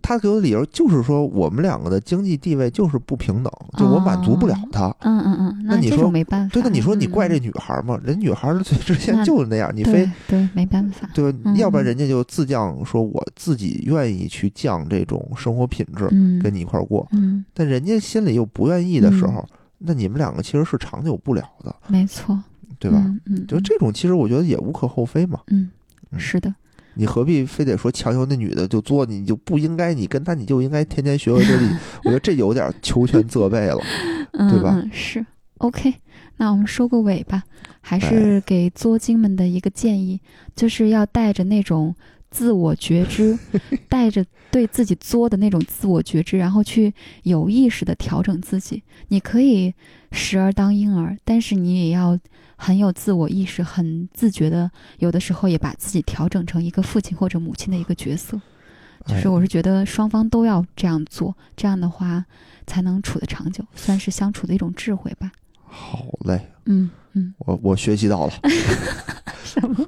[0.07, 4.95] 他给我的理由就是说我们两个的经济地位就是不平等，就我满足不了他。
[5.01, 6.53] 嗯嗯嗯，这那你说没办法。
[6.53, 7.99] 对，那你说你怪这嗯女孩吗？
[8.05, 11.09] 人女孩之之前那就是那样，你非对没办法。
[11.15, 11.39] 对吧？
[11.47, 17.09] 嗯要不然人家就自降，说我自己愿意去降这种生活品质，嗯，跟你一块儿过。
[17.13, 19.43] 嗯，但人家心里又不愿意的时候，
[19.79, 22.39] 那你们两个其实是长久不了的，没错，
[22.79, 22.99] 对吧？
[23.07, 25.41] 嗯嗯，就这种，其实我觉得也无可厚非嘛。
[25.47, 25.71] 嗯，
[26.11, 26.55] 嗯是的，
[26.95, 31.67] 你何必非得说强求那女的就作，你就不应该，你跟她你就应该天天学会这里？
[32.05, 33.79] 我觉得这有点求全责备了。
[34.33, 35.25] 嗯对吧嗯是
[35.59, 35.95] OK。
[36.37, 37.45] 那我们收个尾吧，
[37.81, 40.21] 还哎是给作精们的一个建议，
[40.57, 41.95] 就是要带着那种
[42.35, 43.39] 自我觉知，
[43.89, 48.83] 带着对自己作的那种自我觉知，然后去有意识的调整自己。
[49.07, 49.73] 你可以
[50.11, 52.19] 时而当婴儿，但是你也要
[52.57, 54.69] 很有自我意识，很自觉的，
[54.99, 58.41] 有的时候也把自己调整成一个父亲或者母亲的一个角色。
[59.07, 62.25] 就是哎我是觉得双方都要这样做，这样的话
[62.67, 65.31] 才能处得长久，算是相处的一种智慧吧。
[65.75, 68.33] 好嘞，嗯嗯，我我学习到了。
[69.45, 69.85] 什么？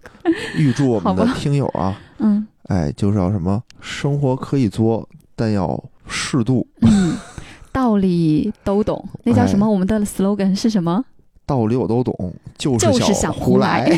[0.57, 7.17] 预祝我们的听友啊，嗯哎，就是要什么生活可以作，但要适度，嗯，
[7.73, 9.09] 道理都懂。
[9.25, 9.69] 那叫什么？
[9.69, 11.05] 我们的 slogan 是什么？
[11.47, 13.89] 道理我都懂，就是就是想胡来。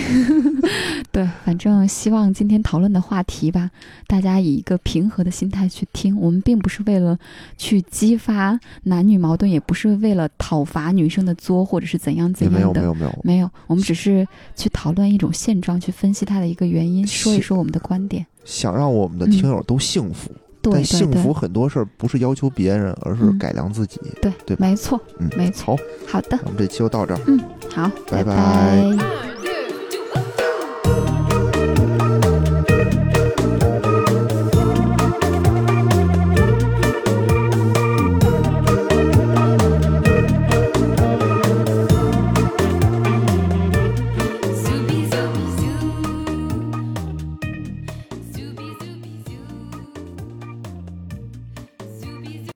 [1.11, 3.71] 对，反正希望今天讨论的话题吧，
[4.07, 6.15] 大家以一个平和的心态去听。
[6.21, 7.19] 我们并不是为了
[7.57, 12.61] 去激发男女矛盾，也不是为了讨伐女生的作，或者是怎样怎样的。
[12.61, 18.27] 有没有没有，没有，我们只是去讨论一种现状，去分析它的一个原因，说一说我们的观点。
[18.45, 20.37] 想让我们的听友都幸福，对
[20.71, 24.01] 对但幸福很多事儿不是要求别人，而是嗯改良自己。
[24.23, 25.77] 对对没错，嗯，没错。
[26.07, 27.21] 好，好的，我们这期就到这儿。
[27.27, 27.39] 嗯，
[27.75, 28.35] 好，拜拜